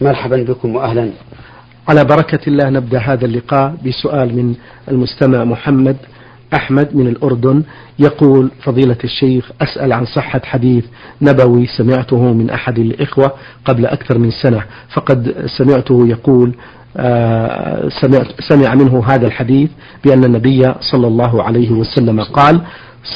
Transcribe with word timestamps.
مرحبا 0.00 0.42
بكم 0.42 0.76
وأهلا. 0.76 1.10
على 1.88 2.04
بركة 2.04 2.38
الله 2.46 2.70
نبدأ 2.70 2.98
هذا 2.98 3.24
اللقاء 3.24 3.74
بسؤال 3.86 4.36
من 4.36 4.54
المستمع 4.88 5.44
محمد 5.44 5.96
أحمد 6.54 6.96
من 6.96 7.06
الأردن. 7.06 7.62
يقول 7.98 8.50
فضيلة 8.62 8.96
الشيخ 9.04 9.50
أسأل 9.62 9.92
عن 9.92 10.04
صحة 10.04 10.40
حديث 10.44 10.84
نبوي 11.22 11.66
سمعته 11.66 12.32
من 12.32 12.50
أحد 12.50 12.78
الإخوة 12.78 13.32
قبل 13.64 13.86
أكثر 13.86 14.18
من 14.18 14.30
سنة 14.30 14.64
فقد 14.94 15.46
سمعته 15.58 16.06
يقول 16.08 16.54
آه، 16.96 17.88
سمعت 18.00 18.26
سمع 18.48 18.74
منه 18.74 19.04
هذا 19.06 19.26
الحديث 19.26 19.70
بأن 20.04 20.24
النبي 20.24 20.74
صلى 20.80 21.06
الله 21.06 21.42
عليه 21.42 21.70
وسلم 21.70 22.20
قال 22.20 22.60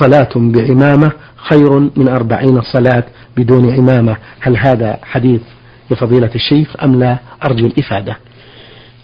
صلاة 0.00 0.30
بعمامة 0.36 1.12
خير 1.36 1.78
من 1.80 2.08
أربعين 2.08 2.60
صلاة 2.62 3.04
بدون 3.36 3.74
عمامة. 3.74 4.16
هل 4.40 4.56
هذا 4.56 4.98
حديث 5.02 5.40
لفضيلة 5.90 6.30
الشيخ 6.34 6.76
أم 6.84 7.00
لا؟ 7.00 7.18
أرجو 7.44 7.66
الإفادة. 7.66 8.16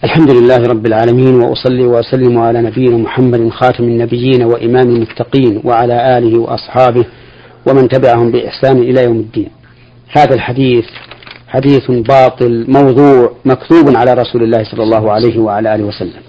الحمد 0.03 0.31
لله 0.31 0.57
رب 0.57 0.85
العالمين 0.85 1.35
وأصلي 1.35 1.83
وأسلم 1.83 2.37
على 2.37 2.61
نبينا 2.61 2.97
محمد 2.97 3.49
خاتم 3.49 3.83
النبيين 3.83 4.43
وإمام 4.43 4.89
المتقين 4.89 5.61
وعلى 5.63 6.17
آله 6.17 6.39
وأصحابه 6.39 7.05
ومن 7.67 7.87
تبعهم 7.87 8.31
بإحسان 8.31 8.77
إلى 8.77 9.03
يوم 9.03 9.17
الدين. 9.17 9.49
هذا 10.09 10.33
الحديث 10.35 10.85
حديث 11.47 11.91
باطل 11.91 12.65
موضوع 12.67 13.31
مكذوب 13.45 13.95
على 13.95 14.13
رسول 14.13 14.43
الله 14.43 14.63
صلى 14.63 14.83
الله 14.83 15.11
عليه 15.11 15.39
وعلى 15.39 15.75
آله 15.75 15.83
وسلم. 15.83 16.21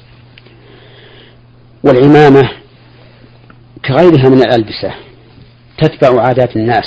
والعمامة 1.84 2.50
كغيرها 3.84 4.28
من 4.28 4.42
الألبسة 4.42 4.94
تتبع 5.78 6.22
عادات 6.22 6.56
الناس 6.56 6.84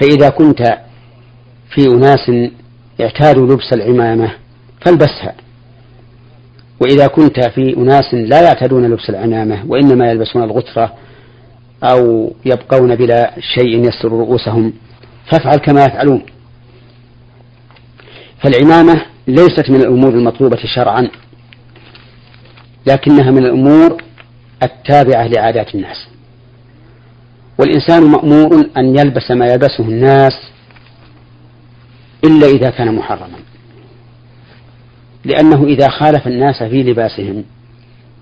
فإذا 0.00 0.28
كنت 0.28 0.78
في 1.74 1.88
أناس 1.88 2.30
اعتادوا 3.00 3.46
لبس 3.46 3.72
العمامة 3.72 4.32
فالبسها. 4.80 5.34
وإذا 6.80 7.06
كنت 7.06 7.48
في 7.48 7.76
أناس 7.76 8.14
لا 8.14 8.42
يعتادون 8.42 8.90
لبس 8.90 9.10
العمامة 9.10 9.64
وإنما 9.68 10.10
يلبسون 10.10 10.42
الغترة 10.42 10.92
أو 11.82 12.32
يبقون 12.44 12.94
بلا 12.94 13.34
شيء 13.54 13.88
يستر 13.88 14.08
رؤوسهم 14.08 14.72
فافعل 15.32 15.56
كما 15.56 15.84
يفعلون. 15.84 16.22
فالعمامة 18.42 19.02
ليست 19.26 19.70
من 19.70 19.80
الأمور 19.80 20.14
المطلوبة 20.14 20.58
شرعا 20.74 21.08
لكنها 22.86 23.30
من 23.30 23.38
الأمور 23.38 24.02
التابعة 24.62 25.26
لعادات 25.26 25.74
الناس. 25.74 26.06
والإنسان 27.58 28.02
مأمور 28.02 28.66
أن 28.76 28.98
يلبس 28.98 29.30
ما 29.30 29.46
يلبسه 29.46 29.84
الناس 29.84 30.32
إلا 32.24 32.46
إذا 32.46 32.70
كان 32.70 32.94
محرما. 32.94 33.38
لأنه 35.24 35.64
إذا 35.64 35.88
خالف 35.88 36.26
الناس 36.26 36.62
في 36.62 36.82
لباسهم 36.82 37.44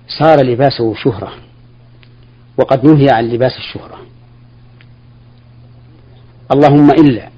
صار 0.08 0.46
لباسه 0.46 0.94
شهرة 0.94 1.32
وقد 2.58 2.84
نهي 2.84 3.06
عن 3.10 3.28
لباس 3.28 3.56
الشهرة. 3.56 3.98
اللهم 6.52 6.90
إلا 6.90 7.28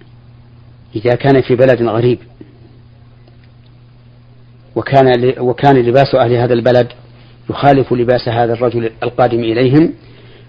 إذا 0.97 1.15
كان 1.15 1.41
في 1.43 1.57
بلد 1.57 1.83
غريب 1.83 2.19
وكان 4.77 5.35
وكان 5.39 5.77
لباس 5.77 6.15
أهل 6.15 6.33
هذا 6.33 6.53
البلد 6.53 6.89
يخالف 7.51 7.93
لباس 7.93 8.29
هذا 8.29 8.53
الرجل 8.53 8.91
القادم 9.03 9.41
إليهم 9.41 9.93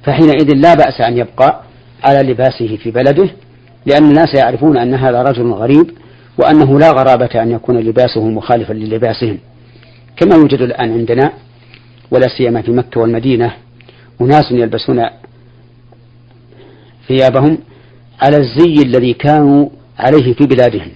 فحينئذ 0.04 0.54
لا 0.56 0.74
بأس 0.74 1.02
أن 1.02 1.18
يبقى 1.18 1.62
على 2.04 2.32
لباسه 2.32 2.78
في 2.78 2.92
بلده 2.92 3.30
لأن 3.86 4.04
الناس 4.04 4.34
يعرفون 4.34 4.78
أن 4.78 4.94
هذا 4.94 5.22
رجل 5.22 5.52
غريب 5.52 5.92
وأنه 6.38 6.80
لا 6.80 6.92
غرابة 6.92 7.42
أن 7.42 7.52
يكون 7.52 7.78
لباسه 7.78 8.24
مخالفا 8.24 8.74
للباسهم. 8.74 9.38
كما 10.18 10.36
يوجد 10.36 10.62
الآن 10.62 10.92
عندنا 10.92 11.32
ولا 12.12 12.28
سيما 12.38 12.62
في 12.62 12.72
مكة 12.72 13.02
والمدينة 13.02 13.54
أناس 14.22 14.52
يلبسون 14.52 15.04
ثيابهم 17.08 17.58
على 18.22 18.38
الزي 18.38 18.84
الذي 18.84 19.14
كانوا 19.14 19.70
عليه 20.00 20.34
في 20.34 20.46
بلادهم. 20.46 20.92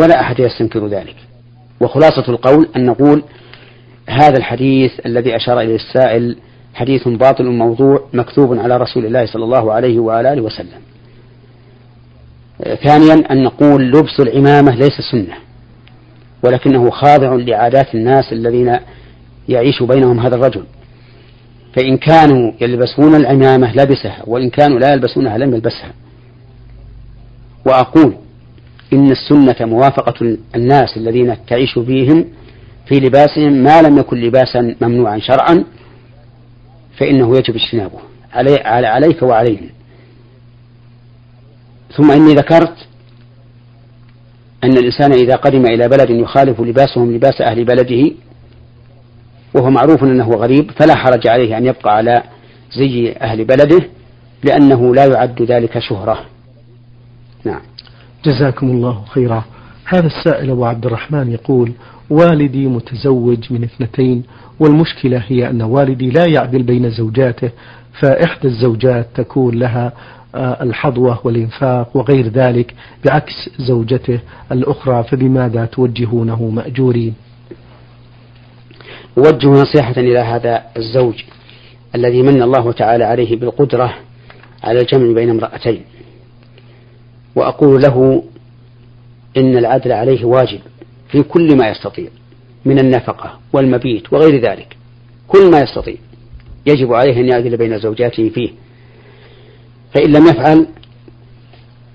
ولا 0.00 0.20
أحد 0.20 0.40
يستنكر 0.40 0.86
ذلك. 0.86 1.16
وخلاصة 1.80 2.24
القول 2.28 2.68
أن 2.76 2.86
نقول 2.86 3.22
هذا 4.08 4.38
الحديث 4.38 5.06
الذي 5.06 5.36
أشار 5.36 5.60
إليه 5.60 5.74
السائل 5.74 6.36
حديث 6.74 7.08
باطل 7.08 7.44
موضوع 7.44 8.00
مكتوب 8.12 8.58
على 8.58 8.76
رسول 8.76 9.06
الله 9.06 9.26
صلى 9.26 9.44
الله 9.44 9.72
عليه 9.72 9.98
وآله 9.98 10.42
وسلم. 10.42 10.80
ثانيا 12.84 13.32
أن 13.32 13.44
نقول 13.44 13.90
لبس 13.92 14.20
العمامة 14.20 14.74
ليس 14.74 15.00
سنة 15.12 15.34
ولكنه 16.42 16.90
خاضع 16.90 17.34
لعادات 17.34 17.94
الناس 17.94 18.32
الذين 18.32 18.78
يعيش 19.48 19.82
بينهم 19.82 20.20
هذا 20.20 20.34
الرجل. 20.34 20.64
فإن 21.74 21.96
كانوا 21.96 22.52
يلبسون 22.60 23.14
العمامة 23.14 23.76
لبسها 23.76 24.22
وإن 24.26 24.50
كانوا 24.50 24.78
لا 24.78 24.92
يلبسونها 24.92 25.38
لم 25.38 25.54
يلبسها. 25.54 25.92
وأقول 27.66 28.14
إن 28.92 29.10
السنة 29.10 29.66
موافقة 29.66 30.36
الناس 30.54 30.96
الذين 30.96 31.36
تعيش 31.48 31.78
فيهم 31.78 32.24
في 32.86 32.94
لباسهم 32.94 33.52
ما 33.52 33.82
لم 33.82 33.98
يكن 33.98 34.16
لباسا 34.16 34.74
ممنوعا 34.80 35.18
شرعا 35.18 35.64
فإنه 36.98 37.36
يجب 37.36 37.54
اجتنابه. 37.56 37.98
علي 38.32 38.86
عليك 38.86 39.22
وعليهم. 39.22 39.70
ثم 41.96 42.10
إني 42.10 42.34
ذكرت 42.34 42.74
أن 44.64 44.72
الإنسان 44.72 45.12
إذا 45.12 45.36
قدم 45.36 45.66
إلى 45.66 45.88
بلد 45.88 46.10
يخالف 46.10 46.60
لباسهم 46.60 47.14
لباس 47.14 47.40
أهل 47.40 47.64
بلده 47.64 48.10
وهو 49.54 49.70
معروف 49.70 50.04
أنه 50.04 50.30
غريب 50.30 50.70
فلا 50.70 50.96
حرج 50.96 51.26
عليه 51.26 51.58
أن 51.58 51.66
يبقى 51.66 51.96
على 51.96 52.22
زي 52.72 53.12
أهل 53.12 53.44
بلده 53.44 53.88
لأنه 54.44 54.94
لا 54.94 55.04
يعد 55.04 55.42
ذلك 55.42 55.78
شهرة. 55.78 56.18
نعم. 57.44 57.60
جزاكم 58.24 58.70
الله 58.70 59.04
خيرا. 59.04 59.44
هذا 59.84 60.06
السائل 60.06 60.50
أبو 60.50 60.64
عبد 60.64 60.86
الرحمن 60.86 61.32
يقول 61.32 61.72
والدي 62.10 62.66
متزوج 62.66 63.52
من 63.52 63.64
اثنتين 63.64 64.22
والمشكلة 64.60 65.22
هي 65.26 65.50
أن 65.50 65.62
والدي 65.62 66.10
لا 66.10 66.24
يعدل 66.28 66.62
بين 66.62 66.90
زوجاته 66.90 67.50
فإحدى 68.00 68.48
الزوجات 68.48 69.06
تكون 69.14 69.54
لها 69.54 69.92
الحظوة 70.36 71.20
والإنفاق 71.24 71.96
وغير 71.96 72.28
ذلك 72.28 72.74
بعكس 73.04 73.50
زوجته 73.58 74.20
الأخرى 74.52 75.04
فبماذا 75.04 75.64
توجهونه 75.64 76.44
مأجورين؟ 76.48 77.14
أوجه 79.18 79.48
نصيحة 79.48 79.94
إلى 79.96 80.18
هذا 80.18 80.62
الزوج 80.76 81.24
الذي 81.94 82.22
من 82.22 82.42
الله 82.42 82.72
تعالى 82.72 83.04
عليه 83.04 83.36
بالقدرة 83.36 83.94
على 84.64 84.80
الجمع 84.80 85.12
بين 85.12 85.30
امرأتين. 85.30 85.82
وأقول 87.36 87.82
له 87.82 88.24
إن 89.36 89.56
العدل 89.56 89.92
عليه 89.92 90.24
واجب 90.24 90.60
في 91.08 91.22
كل 91.22 91.56
ما 91.56 91.68
يستطيع 91.68 92.08
من 92.64 92.78
النفقة 92.78 93.38
والمبيت 93.52 94.12
وغير 94.12 94.40
ذلك 94.50 94.76
كل 95.28 95.50
ما 95.50 95.60
يستطيع. 95.60 95.96
يجب 96.66 96.92
عليه 96.92 97.20
أن 97.20 97.28
يعدل 97.28 97.56
بين 97.56 97.78
زوجاته 97.78 98.28
فيه. 98.28 98.50
فإن 99.96 100.12
لم 100.12 100.26
يفعل 100.26 100.66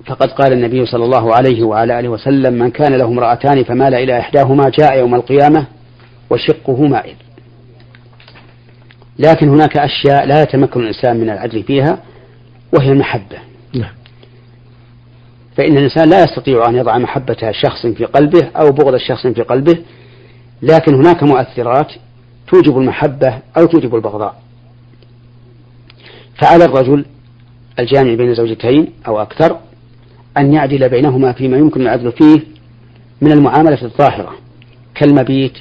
فقد 0.06 0.32
قال 0.32 0.54
النبي 0.54 0.86
صلى 0.86 1.06
الله 1.06 1.36
عليه 1.36 1.64
وعلى 1.64 2.00
آله 2.00 2.10
وسلم 2.10 2.54
من 2.54 2.72
كان 2.72 2.94
له 2.94 3.06
امرأتان 3.06 3.64
فمال 3.64 3.94
إلى 3.94 4.20
إحداهما 4.20 4.70
جاء 4.70 4.98
يوم 4.98 5.16
القيامة 5.16 5.68
وشقه 6.30 6.82
مائل. 6.88 7.16
لكن 9.20 9.50
هناك 9.50 9.78
أشياء 9.78 10.26
لا 10.26 10.44
يتمكن 10.44 10.80
الإنسان 10.80 11.18
من 11.18 11.30
العدل 11.30 11.64
فيها 11.64 12.00
وهي 12.74 12.92
المحبة. 12.92 13.38
نعم. 13.74 13.94
فإن 15.58 15.78
الإنسان 15.78 16.10
لا 16.10 16.24
يستطيع 16.24 16.70
أن 16.70 16.76
يضع 16.76 16.98
محبة 16.98 17.52
شخص 17.52 17.86
في 17.86 18.06
قلبه 18.06 18.50
أو 18.56 18.72
بغض 18.72 18.98
شخص 18.98 19.28
في 19.28 19.42
قلبه 19.42 19.78
لكن 20.62 20.96
هناك 20.96 21.24
مؤثرات 21.24 21.92
توجب 22.48 22.78
المحبة 22.78 23.40
أو 23.58 23.66
توجب 23.66 23.96
البغضاء. 23.96 24.42
فعلى 26.42 26.66
الرجل 26.66 27.06
الجامع 27.80 28.14
بين 28.14 28.34
زوجتين 28.34 28.88
أو 29.08 29.22
أكثر 29.22 29.58
أن 30.38 30.54
يعدل 30.54 30.90
بينهما 30.90 31.32
فيما 31.32 31.58
يمكن 31.58 31.82
العدل 31.82 32.12
فيه 32.12 32.42
من 33.22 33.32
المعاملة 33.32 33.82
الظاهرة 33.82 34.36
كالمبيت 34.96 35.58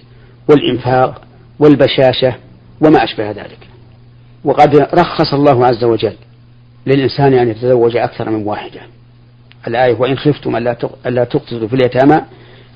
والإنفاق 0.49 1.23
والبشاشة 1.59 2.35
وما 2.81 3.05
أشبه 3.05 3.31
ذلك. 3.31 3.59
وقد 4.45 4.77
رخص 4.77 5.35
الله 5.35 5.67
عز 5.67 5.85
وجل 5.85 6.15
للإنسان 6.87 7.35
أن 7.35 7.49
يتزوج 7.49 7.97
أكثر 7.97 8.31
من 8.31 8.47
واحدة. 8.47 8.81
الآية 9.67 9.97
وإن 9.99 10.19
خفتم 10.19 10.57
ألا 11.07 11.25
تقتلوا 11.25 11.69
في 11.69 11.75
اليتامى 11.75 12.21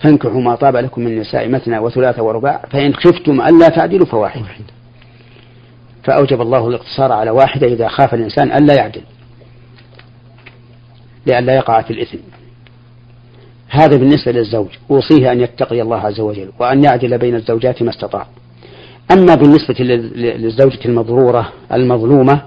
فانكحوا 0.01 0.41
ما 0.41 0.55
طاب 0.55 0.77
لكم 0.77 1.01
من 1.01 1.13
النساء 1.13 1.49
مثنى 1.49 1.79
وثلاث 1.79 2.19
ورباع 2.19 2.65
فإن 2.71 2.95
خفتم 2.95 3.41
ألا 3.41 3.69
تعدلوا 3.69 4.07
فواحدة. 4.07 4.45
فأوجب 6.05 6.41
الله 6.41 6.69
الاقتصار 6.69 7.13
على 7.13 7.31
واحدة 7.31 7.67
إذا 7.67 7.89
خاف 7.89 8.15
الإنسان 8.15 8.53
ألا 8.53 8.75
يعدل. 8.75 9.03
لئلا 11.27 11.55
يقع 11.55 11.83
في 11.83 11.91
الإثم. 11.91 12.19
هذا 13.69 13.97
بالنسبة 13.97 14.33
للزوج. 14.33 14.69
أوصيه 14.91 15.33
أن 15.33 15.41
يتقي 15.41 15.83
الله 15.83 15.97
عز 15.97 16.21
وجل 16.21 16.51
وأن 16.59 16.85
يعدل 16.85 17.19
بين 17.19 17.35
الزوجات 17.35 17.83
ما 17.83 17.91
استطاع. 17.91 18.27
أما 19.13 19.35
بالنسبة 19.35 19.75
للزوجة 20.15 20.79
المضرورة 20.85 21.53
المظلومة 21.73 22.43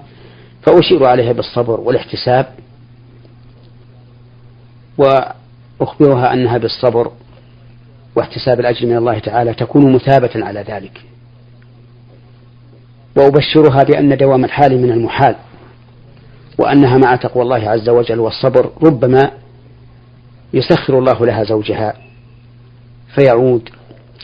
فأشير 0.62 1.04
عليها 1.04 1.32
بالصبر 1.32 1.80
والاحتساب 1.80 2.46
وأخبرها 4.98 6.32
أنها 6.32 6.58
بالصبر 6.58 7.10
واحتساب 8.16 8.60
الأجر 8.60 8.86
من 8.86 8.96
الله 8.96 9.18
تعالى 9.18 9.54
تكون 9.54 9.92
مثابة 9.92 10.30
على 10.34 10.64
ذلك. 10.68 11.00
وأبشرها 13.16 13.82
بأن 13.82 14.16
دوام 14.16 14.44
الحال 14.44 14.78
من 14.82 14.90
المحال. 14.90 15.36
وأنها 16.58 16.98
مع 16.98 17.16
تقوى 17.16 17.42
الله 17.42 17.70
عز 17.70 17.88
وجل 17.88 18.18
والصبر 18.18 18.70
ربما 18.82 19.30
يسخر 20.54 20.98
الله 20.98 21.26
لها 21.26 21.44
زوجها 21.44 21.94
فيعود 23.14 23.68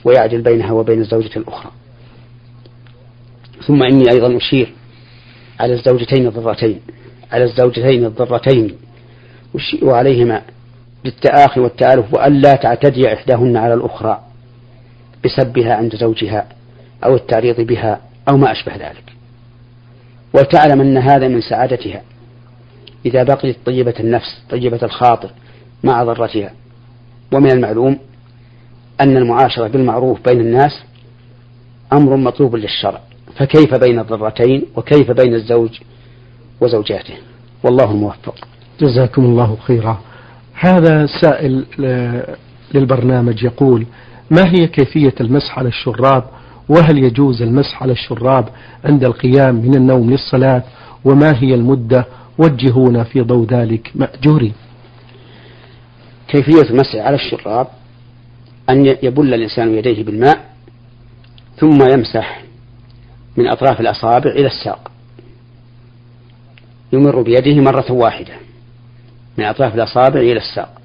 ويعدل 0.04 0.42
بينها 0.42 0.72
وبين 0.72 1.00
الزوجة 1.00 1.38
الأخرى. 1.38 1.70
ثم 3.66 3.82
إني 3.82 4.10
أيضا 4.10 4.36
أشير 4.36 4.72
على 5.60 5.72
الزوجتين 5.72 6.26
الضرتين 6.26 6.80
على 7.32 7.44
الزوجتين 7.44 8.04
الضرتين 8.04 8.76
أشير 9.54 9.90
عليهما 9.90 10.42
بالتآخي 11.04 11.60
والتآلف 11.60 12.14
وألا 12.14 12.54
تعتدي 12.54 13.14
إحداهن 13.14 13.56
على 13.56 13.74
الأخرى 13.74 14.20
بسبها 15.24 15.74
عند 15.74 15.96
زوجها 15.96 16.46
أو 17.04 17.14
التعريض 17.14 17.60
بها 17.60 18.00
أو 18.28 18.36
ما 18.36 18.52
أشبه 18.52 18.76
ذلك. 18.76 19.04
ولتعلم 20.34 20.80
أن 20.80 20.98
هذا 20.98 21.28
من 21.28 21.40
سعادتها. 21.40 22.02
إذا 23.06 23.22
بقيت 23.22 23.56
طيبة 23.66 23.94
النفس 24.00 24.42
طيبة 24.50 24.80
الخاطر 24.82 25.30
مع 25.84 26.04
ضرتها 26.04 26.52
ومن 27.32 27.50
المعلوم 27.52 27.98
أن 29.00 29.16
المعاشرة 29.16 29.68
بالمعروف 29.68 30.28
بين 30.28 30.40
الناس 30.40 30.82
أمر 31.92 32.16
مطلوب 32.16 32.56
للشرع. 32.56 33.00
فكيف 33.36 33.74
بين 33.74 33.98
الضرتين 33.98 34.64
وكيف 34.76 35.10
بين 35.10 35.34
الزوج 35.34 35.80
وزوجاته؟ 36.60 37.14
والله 37.64 37.90
الموفق. 37.90 38.34
جزاكم 38.80 39.24
الله 39.24 39.56
خيرا. 39.56 40.00
هذا 40.54 41.06
سائل 41.06 41.66
للبرنامج 42.74 43.44
يقول 43.44 43.86
ما 44.30 44.44
هي 44.46 44.66
كيفية 44.66 45.14
المسح 45.20 45.58
على 45.58 45.68
الشراب؟ 45.68 46.24
وهل 46.68 46.98
يجوز 46.98 47.42
المسح 47.42 47.82
على 47.82 47.92
الشراب 47.92 48.48
عند 48.84 49.04
القيام 49.04 49.54
من 49.54 49.74
النوم 49.74 50.10
للصلاة؟ 50.10 50.62
وما 51.04 51.32
هي 51.42 51.54
المدة 51.54 52.06
وجهونا 52.38 53.04
في 53.04 53.20
ضوء 53.20 53.46
ذلك 53.46 53.90
مأجورين 53.94 54.52
كيفية 56.28 56.70
المسح 56.70 56.94
على 56.94 57.14
الشراب؟ 57.14 57.66
أن 58.70 58.86
يبل 58.86 59.34
الإنسان 59.34 59.78
يديه 59.78 60.04
بالماء 60.04 60.54
ثم 61.56 61.78
يمسح 61.92 62.44
من 63.36 63.46
أطراف 63.46 63.80
الأصابع 63.80 64.30
إلى 64.30 64.46
الساق. 64.46 64.90
يمر 66.92 67.22
بيده 67.22 67.60
مرة 67.60 67.92
واحدة 67.92 68.34
من 69.38 69.44
أطراف 69.44 69.74
الأصابع 69.74 70.20
إلى 70.20 70.36
الساق. 70.36 70.80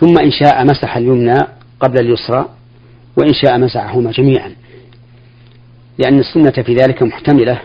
ثم 0.00 0.18
إن 0.18 0.30
شاء 0.30 0.64
مسح 0.64 0.96
اليمنى 0.96 1.38
قبل 1.80 2.00
اليسرى 2.00 2.48
وإن 3.16 3.32
شاء 3.32 3.58
مسحهما 3.58 4.10
جميعا. 4.10 4.54
لأن 5.98 6.18
السنة 6.18 6.62
في 6.62 6.74
ذلك 6.74 7.02
محتملة 7.02 7.60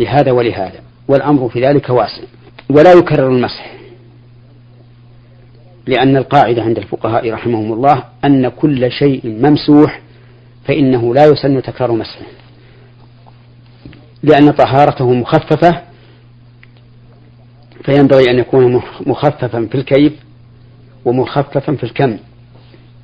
لهذا 0.00 0.32
ولهذا. 0.32 0.80
والأمر 1.12 1.48
في 1.48 1.66
ذلك 1.66 1.90
واسع. 1.90 2.22
ولا 2.70 2.92
يكرر 2.92 3.28
المسح. 3.28 3.72
لأن 5.86 6.16
القاعدة 6.16 6.62
عند 6.62 6.78
الفقهاء 6.78 7.30
رحمهم 7.32 7.72
الله 7.72 8.04
أن 8.24 8.48
كل 8.48 8.90
شيء 8.90 9.20
ممسوح 9.24 10.00
فإنه 10.64 11.14
لا 11.14 11.26
يسن 11.26 11.62
تكرار 11.62 11.92
مسحه. 11.92 12.26
لأن 14.22 14.50
طهارته 14.50 15.12
مخففة 15.12 15.82
فينبغي 17.84 18.30
أن 18.30 18.38
يكون 18.38 18.82
مخففا 19.06 19.66
في 19.66 19.74
الكيف 19.74 20.12
ومخففا 21.04 21.74
في 21.74 21.84
الكم. 21.84 22.18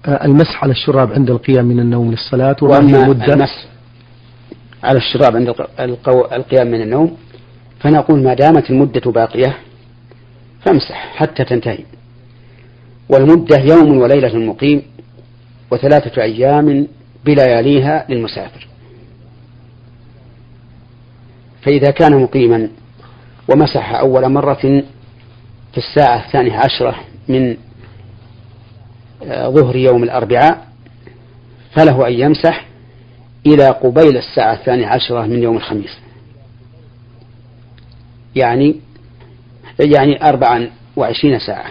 آه، 0.06 0.24
المسح 0.24 0.64
على 0.64 0.72
الشراب 0.72 1.12
عند 1.12 1.30
القيام 1.30 1.64
من 1.64 1.80
النوم 1.80 2.10
للصلاة 2.10 2.56
المدة؟ 2.62 3.34
المسح 3.34 3.64
على 4.84 4.98
الشراب 4.98 5.36
عند 5.36 5.54
القيام 6.32 6.66
من 6.66 6.82
النوم 6.82 7.16
فنقول 7.80 8.22
ما 8.22 8.34
دامت 8.34 8.70
المدة 8.70 9.10
باقية 9.10 9.56
فامسح 10.64 11.12
حتى 11.16 11.44
تنتهي. 11.44 11.84
والمدة 13.08 13.56
يوم 13.58 13.98
وليلة 13.98 14.34
المقيم 14.34 14.82
وثلاثة 15.70 16.22
أيام 16.22 16.88
بلياليها 17.24 18.06
للمسافر. 18.08 18.66
فإذا 21.62 21.90
كان 21.90 22.22
مقيما 22.22 22.68
ومسح 23.48 23.94
أول 23.94 24.28
مرة 24.32 24.54
في 25.72 25.78
الساعة 25.78 26.26
الثانية 26.26 26.56
عشرة 26.56 26.94
من 27.28 27.56
آه، 29.22 29.48
ظهر 29.48 29.76
يوم 29.76 30.02
الأربعاء 30.02 30.66
فله 31.76 32.08
أن 32.08 32.12
يمسح 32.12 32.64
إلى 33.46 33.68
قبيل 33.68 34.16
الساعة 34.16 34.52
الثانية 34.52 34.86
عشرة 34.86 35.26
من 35.26 35.42
يوم 35.42 35.56
الخميس. 35.56 35.98
يعني 38.36 38.80
يعني 39.78 40.28
أربعا 40.28 40.70
وعشرين 40.96 41.38
ساعة. 41.38 41.70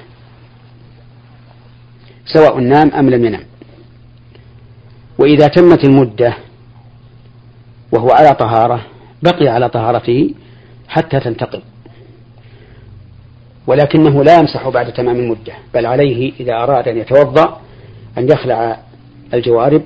سواء 2.25 2.59
نام 2.59 2.91
أم 2.91 3.09
لم 3.09 3.25
ينم 3.25 3.43
وإذا 5.19 5.47
تمت 5.47 5.83
المدة 5.83 6.37
وهو 7.91 8.09
على 8.09 8.35
طهارة 8.35 8.85
بقي 9.23 9.47
على 9.47 9.69
طهارته 9.69 10.33
حتى 10.87 11.19
تنتقل. 11.19 11.61
ولكنه 13.67 14.23
لا 14.23 14.39
يمسح 14.39 14.69
بعد 14.69 14.93
تمام 14.93 15.15
المدة 15.15 15.53
بل 15.73 15.85
عليه 15.85 16.33
إذا 16.39 16.53
أراد 16.53 16.87
أن 16.87 16.97
يتوضأ 16.97 17.61
أن 18.17 18.29
يخلع 18.29 18.79
الجوارب 19.33 19.81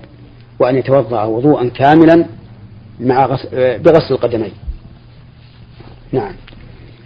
وأن 0.59 0.77
يتوضأ 0.77 1.23
وضوءا 1.23 1.69
كاملا 1.69 2.25
مع 2.99 3.25
غسل 3.25 3.79
بغسل 3.79 4.13
القدمين. 4.13 4.51
نعم. 6.11 6.33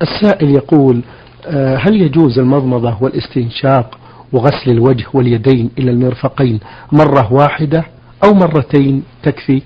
السائل 0.02 0.50
يقول 0.50 1.02
آه، 1.48 1.76
هل 1.76 2.02
يجوز 2.02 2.40
المضمضة 2.40 2.98
والاستنشاق 3.02 4.00
وغسل 4.34 4.72
الوجه 4.72 5.06
واليدين 5.14 5.70
إلى 5.78 5.92
المرفقين 5.92 6.60
مرة 6.92 7.34
واحدة 7.34 7.86
أو 8.24 8.34
مرتين؟ 8.34 9.04
تكفي. 9.24 9.62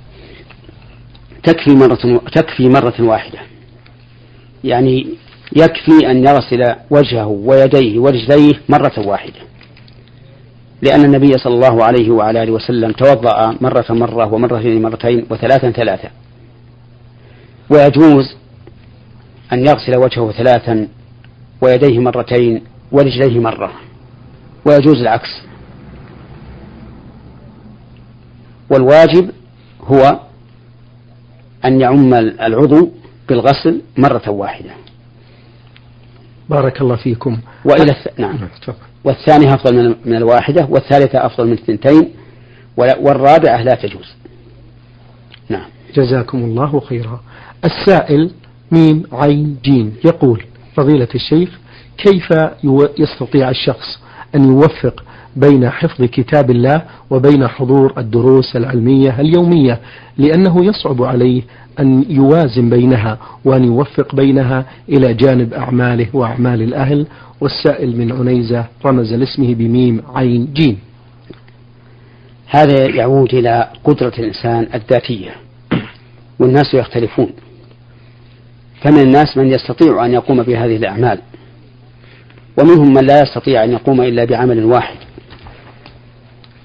تكفي 1.43 1.71
مرة 1.71 2.21
تكفي 2.35 2.69
مرة 2.69 2.93
واحدة. 2.99 3.39
يعني 4.63 5.07
يكفي 5.55 6.11
أن 6.11 6.17
يغسل 6.17 6.75
وجهه 6.89 7.27
ويديه 7.27 7.99
ورجليه 7.99 8.53
مرة 8.69 8.93
واحدة. 8.97 9.39
لأن 10.81 11.05
النبي 11.05 11.37
صلى 11.37 11.53
الله 11.53 11.83
عليه 11.83 12.11
وعلى 12.11 12.43
آله 12.43 12.51
وسلم 12.51 12.91
توضأ 12.91 13.57
مرة 13.61 13.85
مرة 13.89 14.33
ومرتين 14.33 14.81
مرتين 14.81 15.25
وثلاثا 15.29 15.71
ثلاثا. 15.71 16.09
ويجوز 17.69 18.35
أن 19.53 19.59
يغسل 19.59 19.97
وجهه 19.97 20.31
ثلاثا 20.31 20.87
ويديه 21.61 21.99
مرتين 21.99 22.63
ورجليه 22.91 23.39
مرة 23.39 23.71
ويجوز 24.65 24.95
العكس. 25.01 25.41
والواجب 28.69 29.31
هو 29.81 30.19
أن 31.65 31.81
يعم 31.81 32.13
العضو 32.13 32.91
بالغسل 33.29 33.81
مرة 33.97 34.29
واحدة. 34.29 34.71
بارك 36.49 36.81
الله 36.81 36.95
فيكم. 36.95 37.39
وإلى 37.65 37.91
الث... 37.91 38.19
نعم, 38.19 38.35
نعم، 38.35 38.49
والثانية 39.03 39.53
أفضل 39.53 39.75
من, 39.75 39.95
من 40.05 40.15
الواحدة 40.15 40.65
والثالثة 40.69 41.25
أفضل 41.25 41.47
من 41.47 41.53
الثنتين 41.53 42.13
والرابعة 42.77 43.63
لا 43.63 43.75
تجوز. 43.75 44.13
نعم. 45.49 45.69
جزاكم 45.95 46.37
الله 46.37 46.79
خيرا. 46.79 47.19
السائل 47.65 48.31
ميم 48.71 49.03
عين 49.11 49.57
جيم 49.63 49.93
يقول 50.05 50.43
فضيلة 50.75 51.07
الشيخ 51.15 51.59
كيف 51.97 52.33
يستطيع 52.99 53.49
الشخص 53.49 53.99
أن 54.35 54.43
يوفق 54.43 55.03
بين 55.35 55.69
حفظ 55.69 56.03
كتاب 56.05 56.51
الله 56.51 56.81
وبين 57.09 57.47
حضور 57.47 57.93
الدروس 57.97 58.55
العلمية 58.55 59.19
اليومية؟ 59.19 59.79
لأنه 60.17 60.65
يصعب 60.65 61.03
عليه 61.03 61.41
أن 61.79 62.05
يوازن 62.09 62.69
بينها 62.69 63.17
وأن 63.45 63.63
يوفق 63.63 64.15
بينها 64.15 64.65
إلى 64.89 65.13
جانب 65.13 65.53
أعماله 65.53 66.07
وأعمال 66.13 66.61
الأهل. 66.61 67.07
والسائل 67.41 67.97
من 67.97 68.11
عنيزة 68.11 68.65
رمز 68.85 69.13
لاسمه 69.13 69.53
بميم 69.53 70.01
عين 70.15 70.53
جيم 70.53 70.77
هذا 72.47 72.85
يعود 72.95 73.33
إلى 73.33 73.67
قدرة 73.83 74.13
الإنسان 74.19 74.67
الذاتية 74.73 75.31
والناس 76.39 76.73
يختلفون. 76.73 77.29
فمن 78.83 78.99
الناس 78.99 79.37
من 79.37 79.51
يستطيع 79.51 80.05
أن 80.05 80.13
يقوم 80.13 80.43
بهذه 80.43 80.75
الأعمال. 80.75 81.21
ومنهم 82.57 82.93
من 82.93 83.05
لا 83.05 83.21
يستطيع 83.21 83.63
أن 83.63 83.71
يقوم 83.71 84.01
إلا 84.01 84.25
بعمل 84.25 84.65
واحد. 84.65 84.97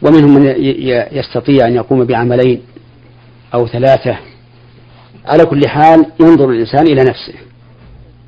ومنهم 0.03 0.35
من 0.35 0.55
يستطيع 1.13 1.67
أن 1.67 1.75
يقوم 1.75 2.05
بعملين 2.05 2.63
أو 3.55 3.67
ثلاثة. 3.67 4.17
على 5.27 5.45
كل 5.45 5.69
حال 5.69 6.07
ينظر 6.21 6.51
الإنسان 6.51 6.87
إلى 6.87 7.05
نفسه. 7.05 7.35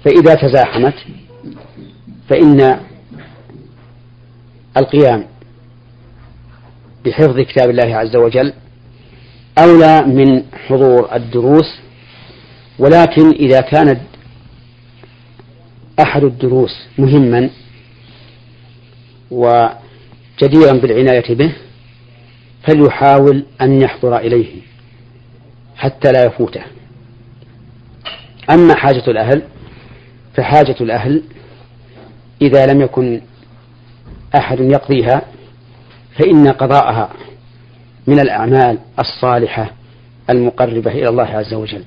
فإذا 0.05 0.35
تزاحمت 0.35 0.95
فإن 2.29 2.81
القيام 4.77 5.25
بحفظ 7.05 7.41
كتاب 7.41 7.71
الله 7.71 7.97
عز 7.97 8.17
وجل 8.17 8.53
أولى 9.59 10.03
من 10.03 10.43
حضور 10.67 11.15
الدروس 11.15 11.81
ولكن 12.79 13.31
إذا 13.31 13.61
كان 13.61 14.01
أحد 16.01 16.25
الدروس 16.25 16.87
مهما 16.99 17.51
وجديرا 19.31 20.73
بالعناية 20.73 21.35
به 21.35 21.53
فليحاول 22.63 23.45
أن 23.61 23.83
يحضر 23.83 24.17
إليه 24.19 24.61
حتى 25.77 26.13
لا 26.13 26.25
يفوته. 26.27 26.63
أما 28.51 28.75
حاجة 28.75 29.11
الأهل 29.11 29.43
فحاجة 30.37 30.77
الأهل 30.81 31.23
إذا 32.43 32.67
لم 32.67 32.81
يكن 32.81 33.21
أحد 34.37 34.61
يقضيها 34.61 35.23
فإن 36.19 36.49
قضاءها 36.49 37.11
من 38.07 38.21
الأعمال 38.21 38.79
الصالحة 38.99 39.71
المقربة 40.31 40.91
إلى 40.91 41.09
الله 41.09 41.25
عز 41.25 41.55
وجل. 41.55 41.85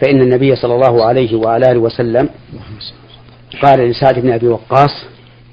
فإن 0.00 0.22
النبي 0.22 0.56
صلى 0.56 0.74
الله 0.74 1.04
عليه 1.04 1.36
وعلى 1.36 1.70
آله 1.70 1.80
وسلم 1.80 2.28
قال 3.62 3.90
لسعد 3.90 4.18
بن 4.18 4.32
أبي 4.32 4.48
وقاص 4.48 5.04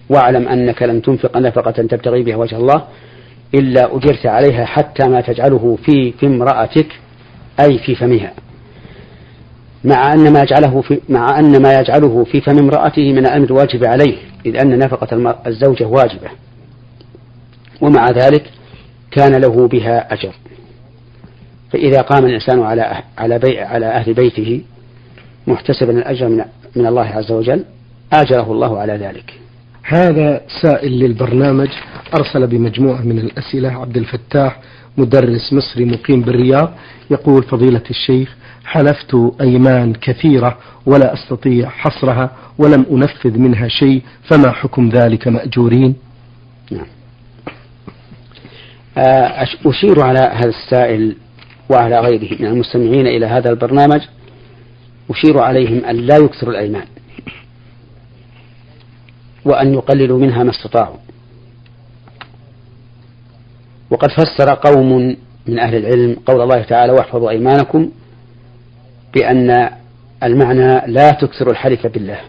واعلم 0.09 0.47
أنك 0.47 0.83
لن 0.83 1.01
تنفق 1.01 1.37
نفقة 1.37 1.71
تبتغي 1.71 2.23
بها 2.23 2.35
وجه 2.35 2.57
الله 2.57 2.83
إلا 3.53 3.95
أجرت 3.95 4.25
عليها 4.25 4.65
حتى 4.65 5.09
ما 5.09 5.21
تجعله 5.21 5.77
في 5.85 6.11
في 6.11 6.25
امرأتك 6.25 6.87
أي 7.59 7.77
في 7.77 7.95
فمها. 7.95 8.33
مع 9.83 10.13
أن 10.13 10.33
ما 10.33 10.39
يجعله 10.39 10.81
في 10.81 10.99
مع 11.09 11.39
أن 11.39 11.61
ما 11.61 11.79
يجعله 11.79 12.23
في 12.23 12.41
فم 12.41 12.59
امرأته 12.59 13.13
من 13.13 13.17
الأمر 13.17 13.45
الواجب 13.45 13.85
عليه 13.85 14.17
إذ 14.45 14.57
أن 14.57 14.79
نفقة 14.79 15.35
الزوجة 15.47 15.85
واجبة. 15.85 16.29
ومع 17.81 18.09
ذلك 18.09 18.43
كان 19.11 19.41
له 19.41 19.67
بها 19.67 20.13
أجر. 20.13 20.33
فإذا 21.71 22.01
قام 22.01 22.25
الإنسان 22.25 22.61
على 22.61 22.81
أه-، 22.81 23.21
على 23.21 23.39
بي 23.39 23.59
على 23.59 23.85
أهل 23.85 24.13
بيته 24.13 24.61
محتسبا 25.47 25.91
الأجر 25.91 26.29
من, 26.29 26.45
من 26.75 26.85
الله 26.85 27.05
عز 27.05 27.31
وجل 27.31 27.63
آجره 28.13 28.51
الله 28.51 28.79
على 28.79 28.93
ذلك. 28.93 29.33
هذا 29.83 30.41
سائل 30.61 30.91
للبرنامج. 30.91 31.69
أرسل 32.13 32.47
بمجموعة 32.47 33.01
من 33.01 33.19
الأسئلة. 33.19 33.69
عبد 33.69 33.97
الفتاح 33.97 34.59
مدرس 34.97 35.53
مصري 35.53 35.85
مقيم 35.85 36.21
بالرياض. 36.21 36.71
يقول 37.11 37.43
فضيلة 37.43 37.83
الشيخ 37.89 38.35
حلفت 38.65 39.15
أيمان 39.41 39.93
كثيرة 39.93 40.57
ولا 40.85 41.13
أستطيع 41.13 41.69
حصرها 41.69 42.31
ولم 42.57 42.85
أنفذ 42.91 43.37
منها 43.37 43.67
شيء 43.67 44.01
فما 44.23 44.51
حكم 44.51 44.89
ذلك 44.89 45.27
مأجورين؟ 45.27 45.95
نعم. 46.71 46.85
آه، 48.97 49.47
أشير 49.65 50.03
على 50.03 50.19
هذا 50.19 50.49
السائل 50.49 51.15
وعلى 51.69 51.99
غيره 51.99 52.37
من 52.39 52.45
المستمعين 52.45 53.07
إلى 53.07 53.25
هذا 53.25 53.49
البرنامج 53.49 54.01
أشير 55.09 55.39
عليهم 55.39 55.85
أن 55.85 55.95
لا 55.95 56.17
يكثروا 56.17 56.51
الأيمان 56.53 56.85
وأن 59.45 59.73
يقللوا 59.73 60.19
منها 60.19 60.43
ما 60.43 60.51
استطاعوا. 60.51 60.97
وقد 63.89 64.09
فسر 64.11 64.53
قوم 64.53 65.17
من 65.47 65.59
أهل 65.59 65.75
العلم 65.75 66.17
قول 66.25 66.41
الله 66.41 66.61
تعالى 66.61 66.93
واحفظوا 66.93 67.29
أيمانكم 67.29 67.91
بأن 69.13 69.69
المعنى 70.23 70.91
لا 70.91 71.11
تكثر 71.11 71.51
الحلف 71.51 71.87
بالله. 71.87 72.19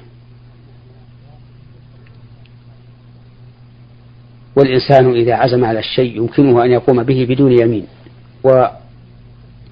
والإنسان 4.57 5.15
إذا 5.15 5.35
عزم 5.35 5.65
على 5.65 5.79
الشيء 5.79 6.17
يمكنه 6.17 6.65
أن 6.65 6.71
يقوم 6.71 7.03
به 7.03 7.27
بدون 7.29 7.53
يمين 7.53 7.87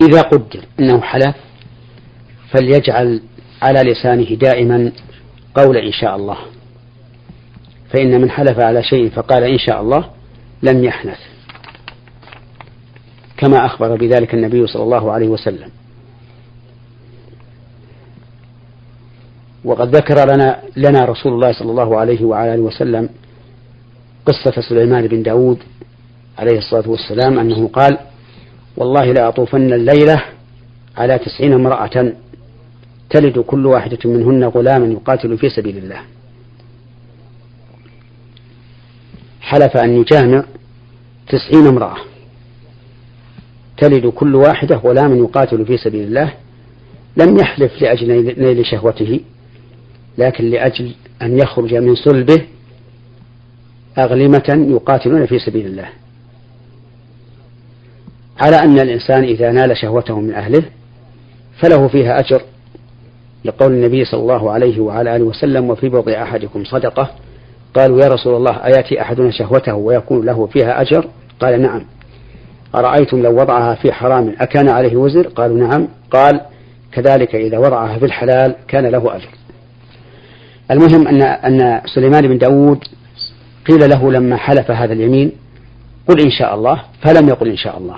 وإذا 0.00 0.20
قدر 0.22 0.64
أنه 0.80 1.00
حلف 1.00 1.36
فليجعل 2.50 3.20
على 3.62 3.92
لسانه 3.92 4.34
دائما 4.34 4.92
قول 5.54 5.76
إن 5.76 5.92
شاء 5.92 6.16
الله. 6.16 6.38
فإن 7.92 8.20
من 8.20 8.30
حلف 8.30 8.58
على 8.58 8.82
شيء 8.82 9.10
فقال 9.10 9.44
إن 9.44 9.58
شاء 9.58 9.80
الله 9.80 10.10
لم 10.62 10.84
يحنث. 10.84 11.18
كما 13.36 13.66
أخبر 13.66 13.96
بذلك 13.96 14.34
النبي 14.34 14.66
صلى 14.66 14.82
الله 14.82 15.12
عليه 15.12 15.28
وسلم. 15.28 15.70
وقد 19.64 19.96
ذكر 19.96 20.34
لنا 20.34 20.62
لنا 20.76 21.04
رسول 21.04 21.32
الله 21.32 21.52
صلى 21.52 21.70
الله 21.70 21.98
عليه 21.98 22.24
وعلى 22.24 22.54
آله 22.54 22.62
وسلم 22.62 23.08
قصة 24.26 24.60
سليمان 24.68 25.06
بن 25.06 25.22
داود 25.22 25.58
عليه 26.38 26.58
الصلاة 26.58 26.88
والسلام 26.88 27.38
أنه 27.38 27.68
قال 27.68 27.98
والله 28.76 29.12
لأطوفن 29.12 29.72
الليلة 29.72 30.22
على 30.96 31.18
تسعين 31.18 31.52
امرأة 31.52 32.12
تلد 33.10 33.38
كل 33.38 33.66
واحدة 33.66 33.98
منهن 34.04 34.44
غلاما 34.44 34.86
يقاتل 34.86 35.38
في 35.38 35.48
سبيل 35.48 35.78
الله. 35.78 36.00
حلف 39.40 39.76
أن 39.76 40.00
يجامع 40.00 40.44
تسعين 41.28 41.66
امرأة 41.66 41.96
تلد 43.76 44.06
كل 44.06 44.34
واحدة 44.34 44.76
غلاما 44.76 45.16
يقاتل 45.16 45.66
في 45.66 45.76
سبيل 45.76 46.04
الله. 46.04 46.32
لم 47.16 47.38
يحلف 47.38 47.82
لأجل 47.82 48.34
نيل 48.38 48.66
شهوته 48.66 49.20
لكن 50.18 50.50
لأجل 50.50 50.94
أن 51.22 51.38
يخرج 51.38 51.74
من 51.74 51.94
صلبه 51.94 52.42
أغلمة 53.98 54.66
يقاتلون 54.68 55.26
في 55.26 55.38
سبيل 55.38 55.66
الله. 55.66 55.88
على 58.40 58.56
أن 58.56 58.78
الإنسان 58.78 59.24
إذا 59.24 59.52
نال 59.52 59.76
شهوته 59.76 60.20
من 60.20 60.34
أهله 60.34 60.62
فله 61.62 61.88
فيها 61.88 62.20
أجر 62.20 62.42
لقول 63.44 63.72
النبي 63.72 64.04
صلى 64.04 64.20
الله 64.20 64.50
عليه 64.50 64.80
وعلى 64.80 65.16
آله 65.16 65.24
وسلم 65.24 65.70
وفي 65.70 65.88
بضع 65.88 66.22
أحدكم 66.22 66.64
صدقة؟ 66.64 67.10
قالوا 67.74 68.00
يا 68.02 68.08
رسول 68.08 68.34
الله 68.34 68.64
أيأتي 68.64 69.00
أحدنا 69.00 69.30
شهوته 69.30 69.74
ويكون 69.74 70.26
له 70.26 70.46
فيها 70.46 70.80
أجر؟ 70.80 71.06
قال 71.40 71.62
نعم. 71.62 71.84
أرأيتم 72.74 73.22
لو 73.22 73.40
وضعها 73.40 73.74
في 73.74 73.92
حرام 73.92 74.34
أكان 74.40 74.68
عليه 74.68 74.96
وزر؟ 74.96 75.28
قالوا 75.28 75.58
نعم. 75.58 75.88
قال 76.10 76.40
كذلك 76.92 77.34
إذا 77.34 77.58
وضعها 77.58 77.98
في 77.98 78.04
الحلال 78.04 78.54
كان 78.68 78.86
له 78.86 79.16
أجر. 79.16 79.28
المهم 80.70 81.08
أن 81.08 81.22
أن 81.22 81.80
سليمان 81.94 82.28
بن 82.28 82.38
داود 82.38 82.84
قيل 83.66 83.90
له 83.90 84.12
لما 84.12 84.36
حلف 84.36 84.70
هذا 84.70 84.92
اليمين 84.92 85.32
قل 86.08 86.20
إن 86.20 86.30
شاء 86.30 86.54
الله. 86.54 86.82
فلم 87.02 87.28
يقل 87.28 87.48
إن 87.48 87.56
شاء 87.56 87.78
الله. 87.78 87.96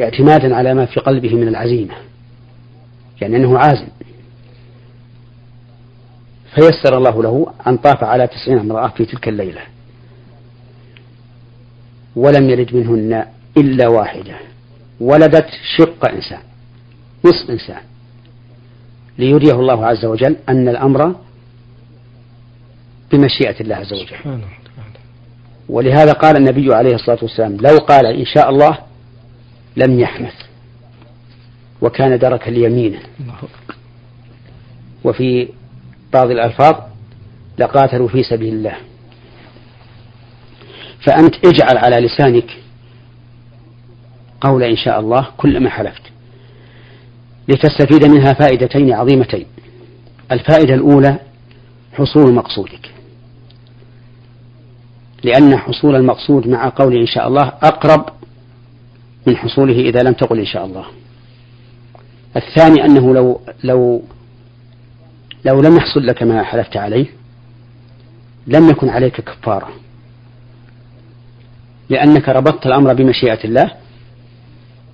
اعتمادا 0.00 0.56
على 0.56 0.74
ما 0.74 0.86
في 0.86 1.00
قلبه 1.00 1.34
من 1.34 1.48
العزيمة 1.48 1.94
يعني 3.20 3.36
أنه 3.36 3.58
عازم. 3.58 3.88
فيسر 6.54 6.98
الله 6.98 7.22
له 7.22 7.52
أن 7.66 7.76
طاف 7.76 8.04
على 8.04 8.26
تسعين 8.26 8.58
امرأة 8.58 8.88
في 8.88 9.04
تلك 9.04 9.28
الليلة. 9.28 9.60
ولم 12.16 12.50
يلد 12.50 12.74
منهن 12.74 13.24
إلا 13.56 13.88
واحدة. 13.88 14.34
ولدت 15.00 15.46
شق 15.76 16.08
إنسان 16.08 16.40
نصف 17.24 17.50
إنسان. 17.50 17.82
ليريه 19.18 19.52
الله 19.52 19.86
عز 19.86 20.04
وجل 20.04 20.36
أن 20.48 20.68
الأمر 20.68 21.14
بمشيئة 23.12 23.60
الله 23.60 23.76
عز 23.76 23.92
وجل. 23.92 24.40
ولهذا 25.68 26.12
قال 26.12 26.36
النبي 26.36 26.74
عليه 26.74 26.94
الصلاة 26.94 27.18
والسلام 27.22 27.56
لو 27.56 27.78
قال 27.78 28.06
إن 28.06 28.24
شاء 28.24 28.50
الله 28.50 28.78
لم 29.78 30.00
يحنث 30.00 30.34
وكان 31.82 32.18
درك 32.18 32.48
ليمينه. 32.48 33.00
وفي 35.04 35.48
بعض 36.12 36.30
الألفاظ 36.30 36.74
لقاتلوا 37.58 38.08
في 38.08 38.22
سبيل 38.22 38.54
الله. 38.54 38.76
فأنت 41.06 41.34
اجعل 41.46 41.76
على 41.76 42.06
لسانك 42.06 42.56
قول 44.40 44.62
إن 44.62 44.76
شاء 44.76 45.00
الله 45.00 45.26
كلما 45.36 45.70
حلفت. 45.70 46.02
لتستفيد 47.48 48.04
منها 48.04 48.32
فائدتين 48.32 48.92
عظيمتين. 48.92 49.46
الفائدة 50.32 50.74
الأولى 50.74 51.18
حصول 51.92 52.32
مقصودك. 52.34 52.90
لأن 55.22 55.56
حصول 55.56 55.96
المقصود 55.96 56.48
مع 56.48 56.72
قول 56.76 56.96
إن 56.96 57.06
شاء 57.06 57.28
الله 57.28 57.52
أقرب 57.62 58.17
من 59.28 59.36
حصوله 59.36 59.74
إذا 59.74 60.02
لم 60.02 60.12
تقل 60.12 60.38
إن 60.38 60.46
شاء 60.46 60.64
الله. 60.64 60.84
الثاني 62.36 62.84
أنه 62.84 63.14
لو 63.14 63.40
لو 63.64 64.02
لو 65.44 65.60
لم 65.60 65.76
يحصل 65.76 66.06
لك 66.06 66.22
ما 66.22 66.42
حلفت 66.42 66.76
عليه 66.76 67.06
لم 68.46 68.70
يكن 68.70 68.88
عليك 68.88 69.20
كفارة. 69.20 69.68
لأنك 71.88 72.28
ربطت 72.28 72.66
الأمر 72.66 72.94
بمشيئة 72.94 73.44
الله 73.44 73.70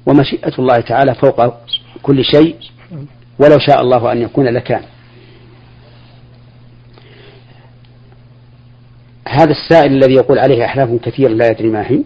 ومشيئة 0.06 0.52
الله 0.58 0.80
تعالى 0.80 1.14
فوق 1.14 1.54
كل 2.02 2.24
شيء 2.24 2.56
ولو 3.38 3.58
شاء 3.58 3.80
الله 3.80 4.12
أن 4.12 4.22
يكون 4.22 4.44
لكان 4.44 4.82
هذا 9.28 9.50
السائل 9.50 9.92
الذي 9.92 10.14
يقول 10.14 10.38
عليه 10.38 10.64
أحلاف 10.64 10.90
كثير 11.02 11.30
لا 11.30 11.50
يدري 11.50 11.68
ما 11.68 11.90
هي. 11.90 12.02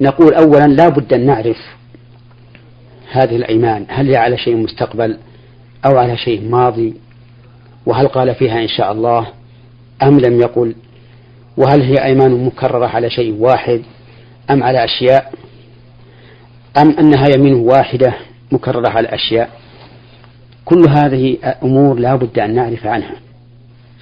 نقول 0.00 0.34
أولا 0.34 0.66
لا 0.66 0.88
بد 0.88 1.12
أن 1.12 1.26
نعرف 1.26 1.56
هذه 3.12 3.36
الأيمان 3.36 3.86
هل 3.88 4.08
هي 4.08 4.16
على 4.16 4.38
شيء 4.38 4.56
مستقبل 4.56 5.18
أو 5.86 5.98
على 5.98 6.16
شيء 6.16 6.48
ماضي؟ 6.48 6.94
وهل 7.86 8.08
قال 8.08 8.34
فيها 8.34 8.62
إن 8.62 8.68
شاء 8.68 8.92
الله؟ 8.92 9.26
أم 10.02 10.20
لم 10.20 10.40
يقل؟ 10.40 10.74
وهل 11.56 11.82
هي 11.82 12.04
أيمان 12.04 12.44
مكررة 12.44 12.86
على 12.86 13.10
شيء 13.10 13.34
واحد 13.38 13.82
أم 14.50 14.62
على 14.62 14.84
أشياء؟ 14.84 15.32
أم 16.78 16.90
أنها 16.98 17.28
يمين 17.36 17.54
واحدة 17.54 18.14
مكررة 18.52 18.88
على 18.88 19.08
أشياء؟ 19.08 19.50
كل 20.64 20.88
هذه 20.88 21.36
أمور 21.62 21.98
لا 21.98 22.16
بد 22.16 22.38
أن 22.38 22.54
نعرف 22.54 22.86
عنها. 22.86 23.16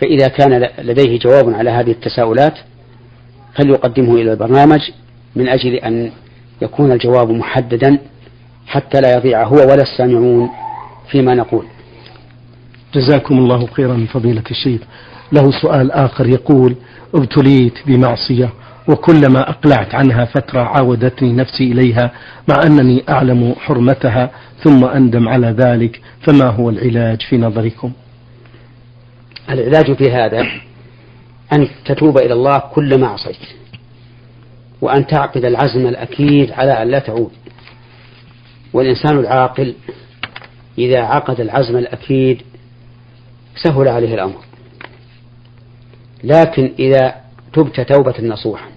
فإذا 0.01 0.29
كان 0.29 0.69
لديه 0.79 1.19
جواب 1.19 1.55
على 1.55 1.71
هذه 1.71 1.91
التساؤلات 1.91 2.59
فليقدمه 3.55 4.15
إلى 4.15 4.33
البرنامج 4.33 4.81
من 5.37 5.49
أجل 5.49 5.75
أن 5.75 6.11
يكون 6.63 6.93
الجواب 6.93 7.31
محددا 7.31 7.99
حتى 8.67 9.01
لا 9.01 9.17
يضيع 9.17 9.45
هو 9.45 9.57
ولا 9.57 9.83
السامعون 9.83 10.49
فيما 11.11 11.35
نقول. 11.35 11.65
جزاكم 12.95 13.39
الله 13.39 13.67
خيرا 13.67 14.07
فضيلة 14.13 14.45
الشيخ. 14.51 14.81
له 15.33 15.51
سؤال 15.63 15.93
آخر 15.93 16.27
يقول 16.27 16.77
ابتليت 17.15 17.75
بمعصية 17.87 18.51
وكلما 18.89 19.51
أقلعت 19.51 19.95
عنها 19.95 20.25
فترة 20.25 20.61
عاودتني 20.61 21.33
نفسي 21.33 21.73
إليها 21.73 22.11
مع 22.49 22.63
أنني 22.67 23.03
أعلم 23.09 23.55
حرمتها 23.59 24.31
ثم 24.65 24.85
أندم 24.85 25.29
على 25.29 25.47
ذلك 25.47 26.01
فما 26.21 26.47
هو 26.47 26.71
العلاج 26.71 27.23
في 27.23 27.39
نظركم؟ 27.39 27.93
العلاج 29.51 29.93
في 29.93 30.11
هذا 30.11 30.47
أن 31.53 31.69
تتوب 31.85 32.19
إلى 32.19 32.33
الله 32.33 32.59
كل 32.59 33.01
ما 33.01 33.07
عصيت. 33.07 33.37
وأن 34.81 35.07
تعقد 35.07 35.45
العزم 35.45 35.87
الأكيد 35.87 36.53
على 36.53 36.83
أن 36.83 36.89
لا 36.89 36.99
تعود. 36.99 37.31
والإنسان 38.73 39.19
العاقل 39.19 39.75
إذا 40.79 41.01
عقد 41.01 41.41
العزم 41.41 41.77
الأكيد 41.77 42.43
سهل 43.65 43.89
عليه 43.89 44.15
الأمر. 44.15 44.41
لكن 46.25 46.73
إذا 46.79 47.15
تبت 47.53 47.81
توبة 47.81 48.15
نصوحا 48.23 48.69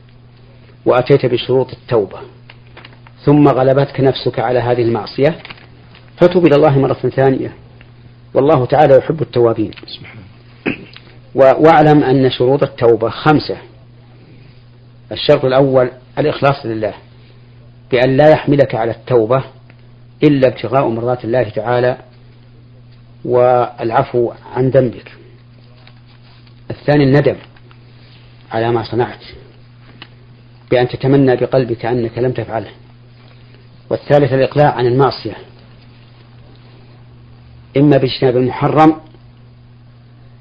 وأتيت 0.86 1.25
بشروط 1.25 1.72
التوبة 1.74 2.20
ثم 3.25 3.48
غلبتك 3.48 4.00
نفسك 4.00 4.39
على 4.39 4.60
هذه 4.60 4.81
المعصية 4.81 5.38
فتوب 6.17 6.46
إلى 6.46 6.55
الله 6.55 6.79
مرة 6.79 6.93
ثانية. 6.93 7.53
والله 8.34 8.65
تعالى 8.65 8.98
يحب 8.98 9.22
التوابين. 9.22 9.72
واعلم 11.36 12.03
أن 12.03 12.31
شروط 12.31 12.63
التوبة 12.63 13.10
خمسة. 13.10 13.58
الشرط 15.12 15.46
الأول 15.46 15.91
الإخلاص 16.18 16.65
لله 16.65 16.94
بأن 17.91 18.18
لا 18.18 18.30
يحملك 18.30 18.75
على 18.75 18.91
التوبة 18.91 19.44
إلا 20.24 20.48
ابتغاء 20.48 20.88
مرضات 20.88 21.25
الله 21.25 21.50
تعالى 21.50 21.98
والعفو 23.25 24.32
عن 24.53 24.70
ذنبك. 24.70 25.12
الثاني 26.72 27.03
الندم 27.03 27.36
على 28.51 28.72
ما 28.72 28.84
صنعت 28.84 29.24
بأن 30.72 30.88
تتمنى 30.88 31.36
بقلبك 31.36 31.86
أنك 31.86 32.18
لم 32.18 32.32
تفعله. 32.32 32.72
والثالث 33.90 34.33
الإقلاع 34.33 34.72
عن 34.72 34.85
المعصية 34.85 35.35
إما 37.77 37.98
باجتناب 37.98 38.38
المحرم 38.38 38.96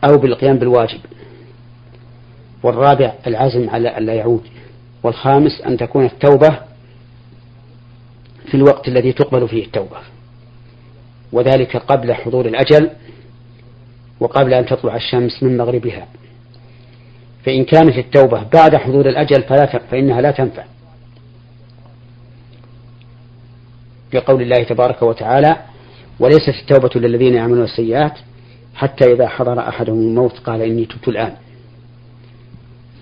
أو 0.05 0.16
بالقيام 0.18 0.59
بالواجب. 0.59 1.01
والرابع 2.62 3.14
العزم 3.27 3.71
على 3.71 3.99
ألا 3.99 4.14
يعود. 4.14 4.60
والخامس 5.03 5.61
أن 5.61 5.77
تكون 5.77 6.05
التوبة 6.05 6.59
في 8.47 8.55
الوقت 8.55 8.89
الذي 8.89 9.13
تقبل 9.13 9.49
فيه 9.49 9.65
التوبة. 9.65 9.97
وذلك 11.33 11.77
قبل 11.77 12.15
حضور 12.15 12.47
الأجل 12.47 12.91
وقبل 14.21 14.55
أن 14.55 14.67
تطلع 14.67 14.97
الشمس 14.97 15.43
من 15.43 15.57
مغربها. 15.57 16.07
فإن 17.45 17.65
كانت 17.65 17.99
التوبة 17.99 18.43
بعد 18.43 18.77
حضور 18.77 19.09
الأجل 19.09 19.43
فلا 19.43 19.67
فإنها 19.67 20.21
لا 20.21 20.31
تنفع. 20.31 20.65
لقول 24.15 24.43
الله 24.43 24.63
تبارك 24.63 25.03
وتعالى 25.03 25.57
وليست 26.21 26.55
التوبة 26.63 26.91
للذين 26.97 27.35
يعملون 27.35 27.65
السيئات 27.65 28.19
حتى 28.75 29.13
إذا 29.13 29.29
حضر 29.29 29.59
أحدهم 29.69 29.99
الموت 29.99 30.39
قال 30.39 30.63
إني 30.63 30.85
تبت 30.85 31.09
الآن. 31.09 31.33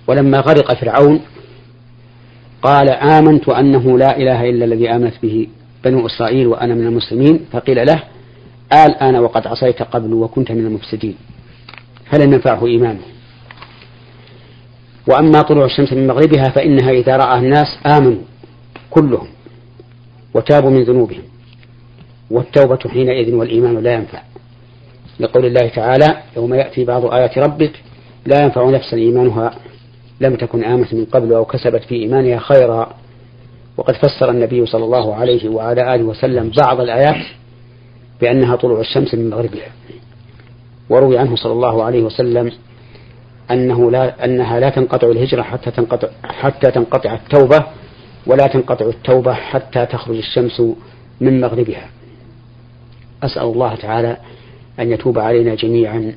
ولما 0.07 0.41
غرق 0.41 0.75
فرعون 0.75 1.21
قال 2.63 2.89
آمنت 2.91 3.49
أنه 3.49 3.99
لا 3.99 4.17
إله 4.17 4.51
إلا 4.51 4.65
الذي 4.65 4.91
آمنت 4.91 5.15
به 5.23 5.49
بنو 5.85 6.07
إسرائيل 6.07 6.47
وأنا 6.47 6.75
من 6.75 6.87
المسلمين 6.87 7.41
فقيل 7.53 7.87
له 7.87 8.03
آل 8.73 8.95
أنا 8.95 9.21
وقد 9.21 9.47
عصيت 9.47 9.83
قبل 9.83 10.15
وكنت 10.15 10.53
من 10.53 10.67
المفسدين. 10.67 11.17
فلن 12.11 12.33
ينفعه 12.33 12.67
إيمانه؟ 12.67 13.01
وأما 15.07 15.43
طلوع 15.43 15.65
الشمس 15.65 15.93
من 15.93 16.07
مغربها 16.07 16.45
فإنها 16.45 16.91
إذا 16.91 17.17
رأى 17.17 17.39
الناس 17.39 17.79
آمنوا 17.87 18.23
كلهم 18.91 19.29
وتابوا 20.35 20.71
من 20.71 20.83
ذنوبهم. 20.83 21.23
والتوبة 22.31 22.79
حينئذ 22.89 23.35
والإيمان 23.35 23.79
لا 23.79 23.95
ينفع. 23.95 24.23
لقول 25.21 25.47
الله 25.47 25.69
تعالى 25.69 26.23
يوم 26.37 26.55
يأتي 26.55 26.85
بعض 26.85 27.05
آيات 27.05 27.39
ربك 27.39 27.73
لا 28.27 28.43
ينفع 28.43 28.71
نفسا 28.71 28.97
إيمانها 28.97 29.55
لم 30.21 30.37
تكن 30.37 30.65
آمنت 30.65 30.95
من 30.95 31.05
قبل 31.05 31.33
أو 31.33 31.45
كسبت 31.45 31.85
في 31.85 31.95
إيمانها 31.95 32.39
خيرا. 32.39 32.93
وقد 33.77 33.95
فسر 33.95 34.31
النبي 34.31 34.67
صلى 34.67 34.85
الله 34.85 35.15
عليه 35.15 35.49
وعلى 35.49 35.95
آله 35.95 36.05
وسلم 36.05 36.51
بعض 36.57 36.81
الآيات 36.81 37.27
بأنها 38.21 38.57
طلوع 38.57 38.81
الشمس 38.81 39.15
من 39.15 39.31
مغربها. 39.31 39.69
وروي 40.91 41.19
عنه 41.19 41.37
صلى 41.37 41.53
الله 41.53 41.85
عليه 41.85 42.03
وسلم 42.03 42.53
أنه 43.51 43.91
لا 43.91 44.25
أنها 44.25 44.61
لا 44.61 44.71
تنقطع 44.71 45.07
الهجرة 45.07 45.43
حتى 45.43 45.71
تنقطع 45.71 46.09
حتى 46.25 46.71
تنقطع 46.71 47.15
التوبة 47.15 47.67
ولا 48.27 48.47
تنقطع 48.47 48.87
التوبة 48.87 49.33
حتى 49.33 49.87
تخرج 49.87 50.17
الشمس 50.17 50.63
من 51.21 51.41
مغربها. 51.41 51.89
أسأل 53.23 53.43
الله 53.43 53.75
تعالى 53.75 54.17
أن 54.81 54.93
يتوب 54.93 55.19
علينا 55.19 55.55
جميعا. 55.55 56.15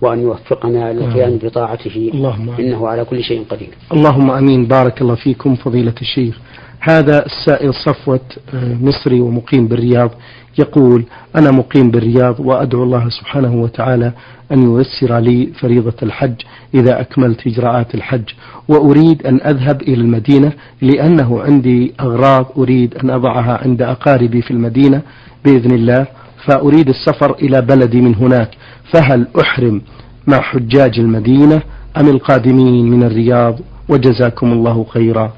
وأن 0.00 0.18
يوفقنا 0.18 0.92
للقيام 0.92 1.38
بطاعته. 1.42 2.10
اللهم 2.14 2.50
إنه 2.50 2.88
على 2.88 3.04
كل 3.04 3.22
شيء 3.22 3.44
قدير. 3.50 3.68
اللهم 3.92 4.30
أمين. 4.30 4.66
بارك 4.66 5.02
الله 5.02 5.14
فيكم 5.14 5.54
فضيلة 5.54 5.94
الشيخ. 6.00 6.38
هذا 6.80 7.26
السائل 7.26 7.74
صفوة 7.74 8.20
آه، 8.54 8.74
مصري 8.80 9.20
ومقيم 9.20 9.68
بالرياض 9.68 10.10
يقول 10.58 11.04
أنا 11.36 11.50
مقيم 11.50 11.90
بالرياض 11.90 12.40
وأدعو 12.40 12.82
الله 12.82 13.08
سبحانه 13.08 13.62
وتعالى 13.62 14.12
أن 14.52 14.76
ييسر 14.76 15.18
لي 15.18 15.46
فريضة 15.60 15.94
الحج 16.02 16.34
إذا 16.74 17.00
أكملت 17.00 17.46
إجراءات 17.46 17.94
الحج. 17.94 18.28
وأريد 18.68 19.26
أن 19.26 19.40
أذهب 19.40 19.82
إلى 19.82 19.94
المدينة 19.94 20.52
لأنه 20.82 21.42
عندي 21.42 21.92
أغراض 22.00 22.46
أريد 22.58 22.94
أن 22.94 23.10
أضعها 23.10 23.60
عند 23.64 23.82
أقاربي 23.82 24.42
في 24.42 24.50
المدينة 24.50 25.02
بإذن 25.44 25.74
الله. 25.74 26.06
فأريد 26.46 26.88
السفر 26.88 27.34
إلى 27.34 27.60
بلدي 27.60 28.00
من 28.00 28.14
هناك 28.14 28.50
فهل 28.92 29.26
أحرم 29.40 29.82
مع 30.26 30.40
حجاج 30.40 30.98
المدينة 30.98 31.62
أم 31.96 32.08
القادمين 32.08 32.90
من 32.90 33.02
الرياض؟ 33.02 33.58
وجزاكم 33.88 34.52
الله 34.52 34.84
خيرا. 34.84 35.32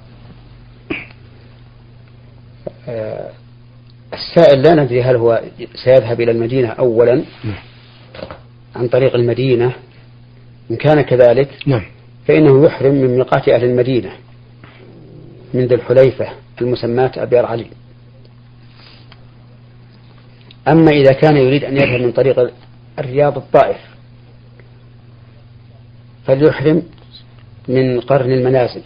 آه، 2.88 3.30
السائل 4.12 4.62
لا 4.62 4.74
ندري 4.74 5.02
هل 5.02 5.16
هو 5.16 5.42
سيذهب 5.84 6.20
إلى 6.20 6.30
المدينة 6.30 6.68
أولا. 6.68 7.22
عن 8.76 8.88
طريق 8.88 9.14
المدينة. 9.14 9.72
إن 10.70 10.76
كان 10.76 11.00
كذلك 11.00 11.48
نعم. 11.66 11.82
فإنه 12.28 12.64
يحرم 12.64 12.94
من 12.94 13.16
ميقات 13.16 13.48
أهل 13.48 13.64
المدينة 13.64 14.10
من 15.54 15.66
ذي 15.66 15.74
الحليفة 15.74 16.28
المسماة 16.60 17.12
أبيار 17.16 17.46
علي. 17.46 17.66
أما 20.68 20.90
إذا 20.90 21.12
كان 21.12 21.36
يريد 21.36 21.64
أن 21.64 21.76
يذهب 21.76 22.00
من 22.00 22.12
طريق 22.12 22.52
الرياض 22.98 23.36
الطائف 23.36 23.76
فليحرم 26.26 26.82
من 27.68 28.00
قرن 28.00 28.32
المنازل 28.32 28.82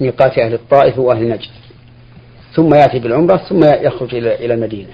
ميقات 0.00 0.38
أهل 0.38 0.54
الطائف 0.54 0.98
وأهل 0.98 1.28
نجد 1.28 1.50
ثم 2.54 2.74
يأتي 2.74 2.98
بالعمرة 2.98 3.36
ثم 3.36 3.64
يخرج 3.64 4.14
إلى 4.14 4.54
المدينة. 4.54 4.92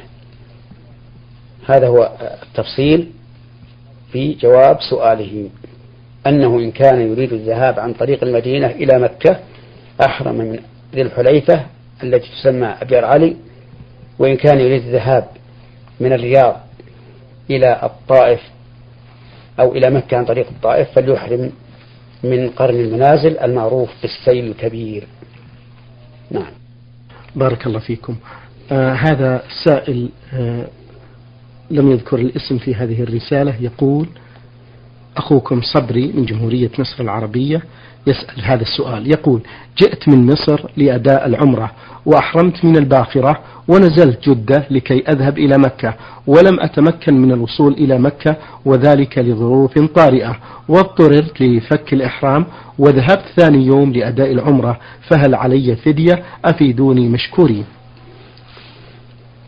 هذا 1.69 1.89
هو 1.89 2.13
التفصيل 2.43 3.11
في 4.13 4.35
جواب 4.35 4.79
سؤاله. 4.91 5.51
أنه 6.27 6.59
إن 6.59 6.71
كان 6.71 7.01
يريد 7.01 7.33
الذهاب 7.33 7.81
عن 7.81 7.93
طريق 7.93 8.25
المدينة 8.25 8.67
إلى 8.67 8.99
مكة 8.99 9.41
أحرم 10.07 10.35
من 10.35 10.59
ذي 10.95 11.03
الحليفة 11.03 11.67
التي 12.03 12.29
تسمى 12.29 12.67
أبيار 12.67 13.05
علي 13.05 13.37
وإن 14.19 14.37
كان 14.37 14.61
يريد 14.61 14.87
الذهاب 14.87 15.29
من 16.01 16.13
الرياض 16.13 16.61
إلى 17.51 17.81
الطائف 17.83 18.41
أو 19.61 19.73
إلى 19.73 19.91
مكة 19.91 20.17
عن 20.17 20.25
طريق 20.25 20.49
الطائف 20.49 20.89
فليحرم 20.91 21.53
من 22.25 22.49
قرن 22.51 22.81
المنازل 22.81 23.39
المعروف 23.39 23.91
بالسيل 24.03 24.45
الكبير. 24.47 25.07
نعم. 26.31 26.53
بارك 27.37 27.67
الله 27.67 27.79
فيكم. 27.79 28.17
آه 28.73 28.93
هذا 28.93 29.43
سائل 29.65 30.09
آه 30.33 30.67
لم 31.71 31.91
يذكر 31.91 32.19
الاسم 32.19 32.59
في 32.59 32.75
هذه 32.75 33.03
الرسالة 33.03 33.55
يقول 33.61 34.09
أخوكم 35.17 35.61
صبري 35.63 36.13
من 36.15 36.25
جمهورية 36.25 36.71
مصر 36.79 37.03
العربية 37.03 37.63
يسأل 38.07 38.43
هذا 38.45 38.63
السؤال. 38.63 39.11
يقول 39.11 39.41
جئت 39.79 40.09
من 40.09 40.27
مصر 40.27 40.61
لأداء 40.77 41.27
العمرة 41.27 41.71
وأحرمت 42.07 42.65
من 42.65 42.77
الباخرة 42.77 43.41
ونزلت 43.69 44.29
جدة 44.29 44.65
لكي 44.71 45.05
أذهب 45.09 45.39
إلى 45.39 45.59
مكة 45.59 45.95
ولم 46.27 46.61
أتمكن 46.61 47.15
من 47.15 47.33
الوصول 47.33 47.73
إلى 47.73 47.99
مكة 47.99 48.37
وذلك 48.65 49.19
لظروف 49.19 49.79
طارئة. 49.79 50.37
واضطررت 50.69 51.41
لفك 51.43 51.93
الإحرام 51.93 52.47
وذهبت 52.79 53.25
ثاني 53.37 53.67
يوم 53.67 53.93
لأداء 53.93 54.33
العمرة 54.33 54.79
فهل 55.11 55.35
علي 55.35 55.77
فدية 55.77 56.23
أفيدوني 56.45 57.09
مشكورين؟ 57.09 57.65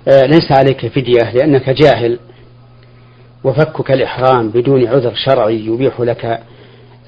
آه 0.08 0.26
ليس 0.26 0.52
عليك 0.52 0.86
فدية 0.86 1.30
لأنك 1.34 1.70
جاهل. 1.70 2.18
وفكك 3.44 3.90
الإحرام 3.90 4.50
بدون 4.50 4.86
عذر 4.86 5.14
شرعي 5.14 5.66
يبيح 5.66 6.00
لك 6.00 6.24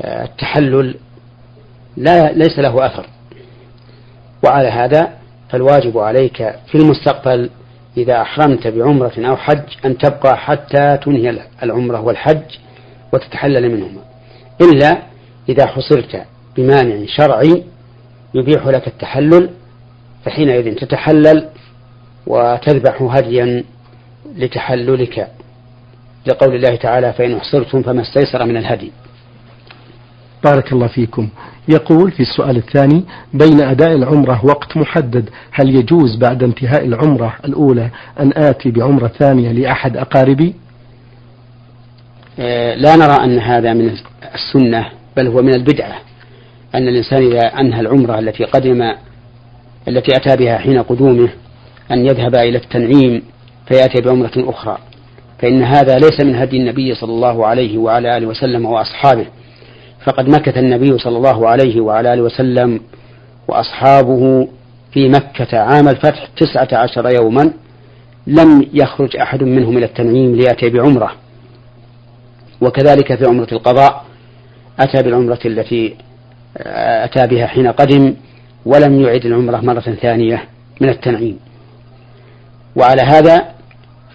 آه، 0.03 0.25
التحلل 0.25 0.95
لا 1.97 2.33
ليس 2.33 2.59
له 2.59 2.87
أثر. 2.87 3.07
وعلى 4.45 4.69
هذا 4.69 5.13
فالواجب 5.51 5.99
عليك 5.99 6.37
في 6.67 6.75
المستقبل 6.75 7.51
إذا 7.97 8.23
أحرمت 8.23 8.67
بعمرة 8.67 9.13
أو 9.19 9.37
حج 9.37 9.63
أن 9.85 9.99
تبقى 9.99 10.37
حتى 10.37 10.99
تنهي 11.05 11.43
العمرة 11.63 12.01
والحج 12.01 12.43
وتتحلل 13.13 13.71
منهما. 13.77 14.01
إلا 14.61 15.03
إذا 15.49 15.67
حصرت 15.67 16.25
بمانع 16.57 17.07
شرعي 17.07 17.65
يبيح 18.35 18.67
لك 18.67 18.89
التحلل 18.89 19.51
فحينئذ 20.25 20.75
تتحلل 20.75 21.49
وتذبح 22.27 23.03
هديا 23.03 23.65
لتحللك. 24.37 25.29
لقول 26.27 26.55
الله 26.55 26.77
تعالى 26.77 27.13
فإن 27.13 27.37
أحصرتم 27.37 27.83
فما 27.83 28.03
استيسر 28.03 28.45
من 28.45 28.57
الهدي. 28.57 28.93
بارك 30.45 30.73
الله 30.73 30.87
فيكم. 30.87 31.29
يقول 31.69 32.11
في 32.13 32.21
السؤال 32.21 32.57
الثاني 32.57 33.05
بين 33.35 33.61
أداء 33.61 33.93
العمرة 33.95 34.45
وقت 34.45 34.77
محدد 34.77 35.31
هل 35.53 35.77
يجوز 35.77 36.17
بعد 36.17 36.43
انتهاء 36.43 36.85
العمرة 36.85 37.35
الأولى 37.45 37.91
أن 38.21 38.33
آتي 38.37 38.71
بعمرة 38.71 39.09
ثانية 39.09 39.53
لأحد 39.53 39.97
أقاربي؟ 39.97 40.55
آه، 42.39 42.75
لا 42.75 42.97
نرى 42.97 43.25
أن 43.25 43.39
هذا 43.39 43.73
من 43.73 43.97
السنة 44.35 44.89
بل 45.17 45.27
هو 45.27 45.43
من 45.43 45.55
البدعة. 45.55 46.01
أن 46.75 46.89
الإنسان 46.89 47.27
إذا 47.27 47.47
أنهى 47.47 47.81
العمرة 47.81 48.19
التي 48.19 48.45
قدم 48.45 48.95
التي 49.89 50.17
أتى 50.17 50.37
بها 50.37 50.59
حين 50.59 50.83
قدومه 50.83 51.29
أن 51.91 52.07
يذهب 52.07 52.35
إلى 52.35 52.59
التنعيم 52.59 53.23
فيأتي 53.69 54.01
بعمرة 54.01 54.33
أخرى. 54.37 54.79
فإن 55.45 55.63
هذا 55.63 55.95
ليس 55.95 56.21
من 56.21 56.37
هدي 56.37 56.57
النبي 56.57 56.95
صلى 56.95 57.13
الله 57.13 57.47
عليه 57.47 57.79
وعلى 57.79 58.17
آله 58.17 58.27
وسلم 58.27 58.67
وأصحابه. 58.67 59.27
فقد 60.05 60.29
مكث 60.29 60.59
النبي 60.59 60.99
صلى 60.99 61.17
الله 61.17 61.49
عليه 61.49 61.81
وعلى 61.81 62.15
آله 62.15 62.23
وسلم 62.23 62.81
وأصحابه 63.49 64.49
في 64.93 65.09
مكة 65.09 65.59
عام 65.59 65.89
الفتح 65.89 66.29
تسعة 66.37 66.69
عشر 66.73 67.09
يوما 67.09 67.51
لم 68.27 68.67
يخرج 68.73 69.17
أحد 69.17 69.43
منهم 69.43 69.79
إلى 69.79 69.87
التنعيم 69.87 70.35
ليأتي 70.35 70.71
بعمرة. 70.71 71.13
وكذلك 72.61 73.15
في 73.15 73.25
عمرة 73.27 73.49
القضاء 73.53 74.05
أتى 74.81 75.03
بالعمرة 75.03 75.41
التي 75.45 75.97
أتى 76.57 77.27
بها 77.27 77.47
حين 77.47 77.67
قدم 77.67 78.15
ولم 78.67 79.01
يعد 79.01 79.27
العمرة 79.27 79.61
مرة 79.61 79.81
ثانية 79.81 80.45
من 80.81 80.89
التنعيم. 80.89 81.39
وعلى 82.77 83.03
هذا 83.03 83.54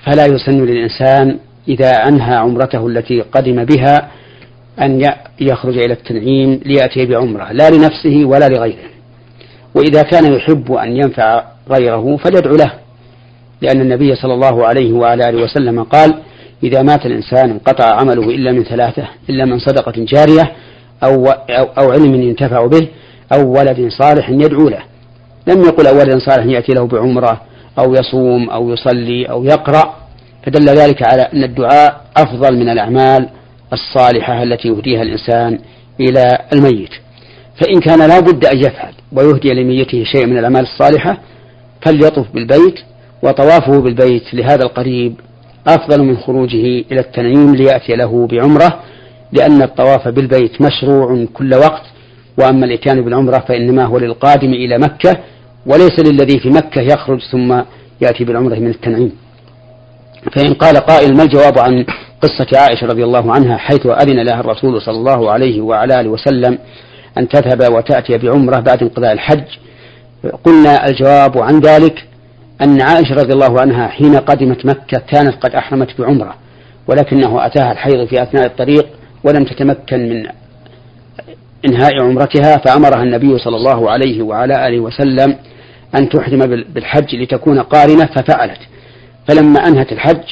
فلا 0.10 0.26
يسن 0.26 0.65
للإنسان 0.65 1.38
إذا 1.67 1.89
أنهى 1.89 2.36
عمرته 2.36 2.88
التي 2.88 3.22
قدم 3.22 3.63
بها 3.63 4.12
أن 4.82 5.12
يخرج 5.41 5.78
إلى 5.78 5.93
التنعيم 5.93 6.62
ليأتي 6.65 7.06
بعمرة 7.06 7.52
لا 7.52 7.69
لنفسه 7.69 8.26
ولا 8.26 8.50
لغيره. 8.50 8.89
وإذا 9.76 10.02
كان 10.02 10.34
يحب 10.34 10.72
أن 10.72 10.91
ينفع 10.91 11.43
غيره 11.69 12.17
فليدعو 12.17 12.56
له 12.56 12.72
لأن 13.62 13.82
النبي 13.82 14.15
صلى 14.15 14.34
الله 14.34 14.65
عليه 14.65 14.93
وعلى 14.93 15.30
آله 15.30 15.43
وسلم 15.43 15.84
قال 15.84 16.13
إذا 16.63 16.82
مات 16.82 17.06
الإنسان 17.06 17.50
انقطع 17.50 17.95
عمله 17.95 18.30
إلا 18.30 18.52
من 18.52 18.63
ثلاثة 18.63 19.08
إلا 19.30 19.45
من 19.45 19.60
صدقة 19.60 19.93
جارية 19.98 20.52
أو, 21.04 21.26
أو, 21.28 21.65
أو 21.78 21.91
علم 21.91 22.15
ينتفع 22.15 22.65
به 22.65 22.88
أو 23.34 23.52
ولد 23.52 23.88
صالح 23.89 24.30
يدعو 24.30 24.69
له. 24.69 24.82
لم 25.48 25.62
يقل 25.62 25.88
أو 25.88 25.98
ولد 25.98 26.17
صالح 26.17 26.45
يأتي 26.45 26.74
له 26.74 26.88
بعمرة 26.88 27.41
أو 27.80 27.93
يصوم 27.93 28.50
أو 28.50 28.69
يصلي 28.69 29.26
أو 29.26 29.43
يقرأ 29.43 29.99
فدل 30.50 30.66
ذلك 30.66 31.04
على 31.04 31.22
أن 31.22 31.44
الدعاء 31.44 32.02
أفضل 32.18 32.58
من 32.58 32.70
الأعمال 32.70 33.30
الصالحة 33.74 34.44
التي 34.44 34.68
يهديها 34.68 35.02
الإنسان 35.02 35.60
إلى 36.00 36.38
الميت. 36.54 36.90
فإن 37.62 37.80
كان 37.80 38.08
لا 38.08 38.20
بد 38.20 38.46
أن 38.46 38.58
يفعل 38.58 38.94
ويهدي 39.12 39.50
لميته 39.54 40.04
شيء 40.04 40.26
من 40.26 40.38
الأعمال 40.38 40.62
الصالحة 40.62 41.18
فليطف 41.82 42.26
بالبيت 42.34 42.80
وطوافه 43.24 43.80
بالبيت 43.82 44.34
لهذا 44.34 44.64
القريب 44.64 45.14
أفضل 45.68 46.04
من 46.04 46.18
خروجه 46.18 46.84
إلى 46.92 47.00
التنعيم 47.00 47.56
ليأتي 47.56 47.96
له 47.96 48.28
بعمرة 48.28 48.80
لأن 49.32 49.62
الطواف 49.62 50.08
بالبيت 50.08 50.62
مشروع 50.62 51.26
كل 51.34 51.54
وقت 51.56 51.84
وأما 52.38 52.66
الإتيان 52.66 53.02
بالعمرة 53.02 53.38
فإنما 53.48 53.86
هو 53.86 53.98
للقادم 53.98 54.54
إلى 54.54 54.78
مكة 54.78 55.18
وليس 55.66 56.00
للذي 56.00 56.40
في 56.40 56.50
مكة 56.50 56.82
يخرج 56.82 57.20
ثم 57.32 57.62
يأتي 58.02 58.24
بالعمرة 58.24 58.56
من 58.56 58.70
التنعيم. 58.70 59.12
فإن 60.36 60.54
قال 60.54 60.78
قائل 60.78 61.18
ما 61.18 61.24
الجواب 61.24 61.60
عن 61.60 61.86
قصة 62.22 62.60
عائشة 62.60 62.88
رضي 62.88 63.04
الله 63.04 63.34
عنها 63.34 63.58
حيث 63.58 63.86
أذن 63.86 64.20
لها 64.20 64.40
الرسول 64.40 64.82
صلى 64.82 64.96
الله 64.96 65.32
عليه 65.32 65.62
وعلى 65.62 66.00
آله 66.00 66.10
وسلم 66.10 66.58
أن 67.18 67.28
تذهب 67.28 67.74
وتأتي 67.74 68.18
بعمرة 68.18 68.60
بعد 68.60 68.84
انقضاء 68.84 69.12
الحج. 69.12 69.46
قلنا 70.44 70.88
الجواب 70.88 71.38
عن 71.38 71.60
ذلك 71.60 72.06
أن 72.62 72.82
عائشة 72.82 73.16
رضي 73.16 73.34
الله 73.34 73.62
عنها 73.62 73.88
حين 73.88 74.16
قدمت 74.16 74.66
مكة 74.66 74.98
كانت 74.98 75.36
قد 75.36 75.56
أحرمت 75.56 76.02
بعمرة 76.02 76.36
ولكنه 76.88 77.46
أتاها 77.46 77.72
الحيض 77.72 78.08
في 78.08 78.24
أثناء 78.24 78.46
الطريق 78.46 78.88
ولم 79.24 79.44
تتمكن 79.44 80.10
من 80.10 80.26
إنهاء 81.66 82.02
عمرتها 82.02 82.58
فأمرها 82.58 83.04
النبي 83.04 83.38
صلى 83.38 83.56
الله 83.56 83.92
عليه 83.92 84.22
وعلى 84.22 84.68
آله 84.68 84.80
وسلم 84.80 85.36
أن 85.96 86.10
تحرم 86.10 86.40
بالحج 86.74 87.16
لتكون 87.16 87.60
قارنة 87.60 88.06
ففعلت. 88.06 88.60
فلما 89.30 89.68
أنهت 89.68 89.92
الحج 89.92 90.24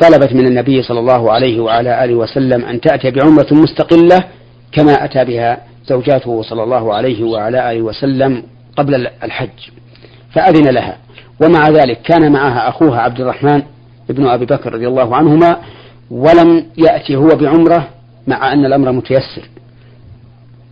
طلبت 0.00 0.32
من 0.32 0.46
النبي 0.46 0.82
صلى 0.82 1.00
الله 1.00 1.32
عليه 1.32 1.60
وعلى 1.60 2.04
آله 2.04 2.14
وسلم 2.14 2.64
أن 2.64 2.80
تأتي 2.80 3.10
بعمرة 3.10 3.46
مستقلة 3.50 4.18
كما 4.72 5.04
أتى 5.04 5.24
بها 5.24 5.60
زوجاته 5.86 6.42
صلى 6.42 6.62
الله 6.62 6.94
عليه 6.94 7.24
وعلى 7.24 7.72
آله 7.72 7.82
وسلم 7.82 8.42
قبل 8.76 9.06
الحج. 9.22 9.70
فأذن 10.32 10.74
لها. 10.74 10.96
ومع 11.42 11.68
ذلك 11.68 12.02
كان 12.02 12.32
معها 12.32 12.68
أخوها 12.68 13.00
عبد 13.00 13.20
الرحمن 13.20 13.62
ابن 14.10 14.26
أبي 14.26 14.46
بكر 14.46 14.74
رضي 14.74 14.88
الله 14.88 15.16
عنهما 15.16 15.56
ولم 16.10 16.66
يأتي 16.78 17.16
هو 17.16 17.28
بعمرة 17.28 17.88
مع 18.26 18.52
أن 18.52 18.64
الأمر 18.64 18.92
متيسر. 18.92 19.42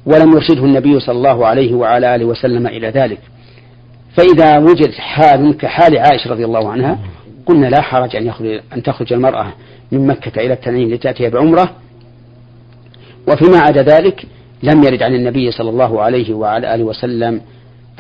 ولم 0.06 0.32
يرشده 0.32 0.64
النبي 0.64 1.00
صلى 1.00 1.16
الله 1.16 1.46
عليه 1.46 1.74
وعلى 1.74 2.14
آله 2.14 2.24
وسلم 2.24 2.66
إلى 2.66 2.88
ذلك. 2.88 3.18
فإذا 4.16 4.58
وجد 4.58 4.92
حال 4.92 5.56
كحال 5.56 5.98
عائشة 5.98 6.30
رضي 6.30 6.44
الله 6.44 6.70
عنها 6.70 6.98
قلنا 7.48 7.66
لا 7.66 7.80
حرج 7.80 8.16
أن 8.16 8.26
يخرج 8.26 8.60
أن 8.72 8.82
تخرج 8.82 9.12
المرأة 9.12 9.52
من 9.92 10.06
مكة 10.06 10.40
إلى 10.40 10.52
التنعيم 10.52 10.90
لتأتي 10.90 11.30
بعمرة. 11.30 11.70
وفيما 13.28 13.58
عدا 13.58 13.82
ذلك 13.82 14.26
لم 14.62 14.82
يرد 14.84 15.02
عن 15.02 15.14
النبي 15.14 15.50
صلى 15.50 15.70
الله 15.70 16.02
عليه 16.02 16.34
وعلى 16.34 16.74
آله 16.74 16.84
وسلم 16.84 17.40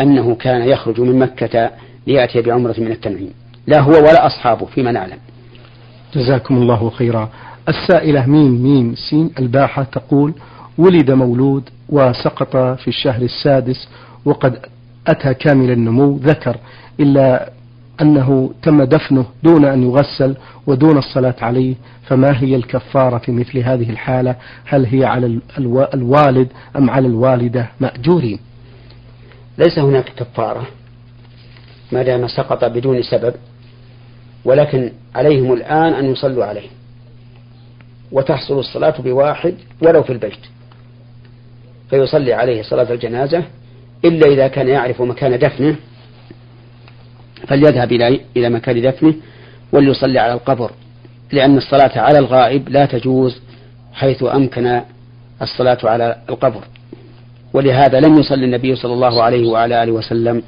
أنه 0.00 0.34
كان 0.34 0.68
يخرج 0.68 1.00
من 1.00 1.18
مكة 1.18 1.70
ليأتي 2.06 2.42
بعمرة 2.42 2.74
من 2.78 2.92
التنعيم. 2.92 3.32
لا 3.66 3.80
هو 3.80 3.90
ولا 3.90 4.26
أصحابه 4.26 4.66
فيما 4.66 4.92
نعلم. 4.92 5.18
جزاكم 6.14 6.56
الله 6.56 6.90
خيرا. 6.90 7.30
السائلة 7.68 8.26
ميم 8.26 8.62
ميم 8.62 8.94
سين 8.94 9.30
الباحة 9.38 9.82
تقول 9.82 10.32
ولد 10.78 11.10
مولود 11.10 11.68
وسقط 11.88 12.56
في 12.56 12.88
الشهر 12.88 13.22
السادس 13.22 13.88
وقد 14.24 14.58
أتى 15.06 15.34
كامل 15.34 15.70
النمو 15.70 16.16
ذكر 16.16 16.56
إلا 17.00 17.50
أنه 18.00 18.50
تم 18.62 18.82
دفنه 18.82 19.26
دون 19.42 19.64
أن 19.64 19.82
يغسل 19.82 20.36
ودون 20.66 20.98
الصلاة 20.98 21.34
عليه 21.40 21.74
فما 22.06 22.42
هي 22.42 22.56
الكفارة 22.56 23.18
في 23.18 23.32
مثل 23.32 23.58
هذه 23.58 23.90
الحالة؟ 23.90 24.36
هل 24.64 24.86
هي 24.86 25.04
على 25.04 25.38
الوالد 25.94 26.48
أم 26.76 26.90
على 26.90 27.06
الوالدة؟ 27.06 27.68
مأجورين. 27.80 28.38
ليس 29.58 29.78
هناك 29.78 30.12
كفارة 30.16 30.66
ما 31.92 32.02
دام 32.02 32.28
سقط 32.28 32.64
بدون 32.64 33.02
سبب 33.02 33.34
ولكن 34.44 34.92
عليهم 35.14 35.52
الآن 35.52 35.92
أن 35.92 36.04
يصلوا 36.04 36.44
عليه. 36.44 36.68
وتحصل 38.12 38.58
الصلاة 38.58 39.00
بواحد 39.00 39.54
ولو 39.82 40.02
في 40.02 40.12
البيت. 40.12 40.38
فيصلي 41.90 42.32
عليه 42.32 42.62
صلاة 42.62 42.92
الجنازة 42.92 43.44
إلا 44.04 44.32
إذا 44.32 44.48
كان 44.48 44.68
يعرف 44.68 45.02
مكان 45.02 45.38
دفنه 45.38 45.76
فليذهب 47.48 47.92
إلى 47.92 48.20
إلى 48.36 48.50
مكان 48.50 48.82
دفنه 48.82 49.14
وليصلي 49.72 50.18
على 50.18 50.32
القبر 50.32 50.70
لأن 51.32 51.56
الصلاة 51.56 51.98
على 51.98 52.18
الغائب 52.18 52.68
لا 52.68 52.86
تجوز 52.86 53.40
حيث 53.92 54.22
أمكن 54.22 54.80
الصلاة 55.42 55.78
على 55.84 56.16
القبر. 56.28 56.60
ولهذا 57.52 58.00
لم 58.00 58.18
يصلي 58.18 58.44
النبي 58.44 58.76
صلى 58.76 58.92
الله 58.92 59.22
عليه 59.22 59.48
وعلى 59.48 59.82
آله 59.82 59.92
وسلم 59.92 60.42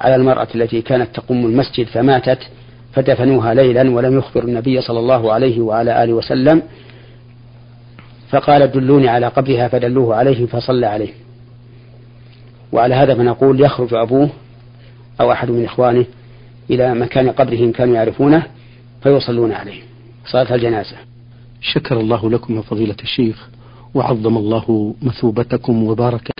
على 0.00 0.16
المرأة 0.16 0.48
التي 0.54 0.82
كانت 0.82 1.14
تقوم 1.14 1.46
المسجد 1.46 1.86
فماتت 1.86 2.38
فدفنوها 2.92 3.54
ليلا 3.54 3.90
ولم 3.90 4.18
يخبر 4.18 4.44
النبي 4.44 4.80
صلى 4.80 4.98
الله 4.98 5.32
عليه 5.32 5.60
وعلى 5.60 6.04
آله 6.04 6.12
وسلم 6.12 6.62
فقال 8.30 8.70
دلوني 8.72 9.08
على 9.08 9.26
قبرها 9.26 9.68
فدلوه 9.68 10.16
عليه 10.16 10.46
فصلى 10.46 10.86
عليه. 10.86 11.12
وعلى 12.72 12.94
هذا 12.94 13.14
فنقول 13.14 13.60
يخرج 13.60 13.94
أبوه 13.94 14.30
أو 15.20 15.32
أحد 15.32 15.50
من 15.50 15.64
إخوانه 15.64 16.04
إلى 16.70 16.94
مكان 16.94 17.30
قبره 17.30 17.58
إن 17.58 17.72
كانوا 17.72 17.94
يعرفونه 17.94 18.46
فيصلون 19.02 19.52
عليه. 19.52 19.80
صلاة 20.26 20.54
الجنازة. 20.54 20.96
شكر 21.60 22.00
الله 22.00 22.30
لكم 22.30 22.56
يا 22.56 22.60
فضيلة 22.60 22.96
الشيخ 23.02 23.48
وعظم 23.94 24.36
الله 24.36 24.94
مثوبتكم 25.02 25.84
وبارك 25.84 26.30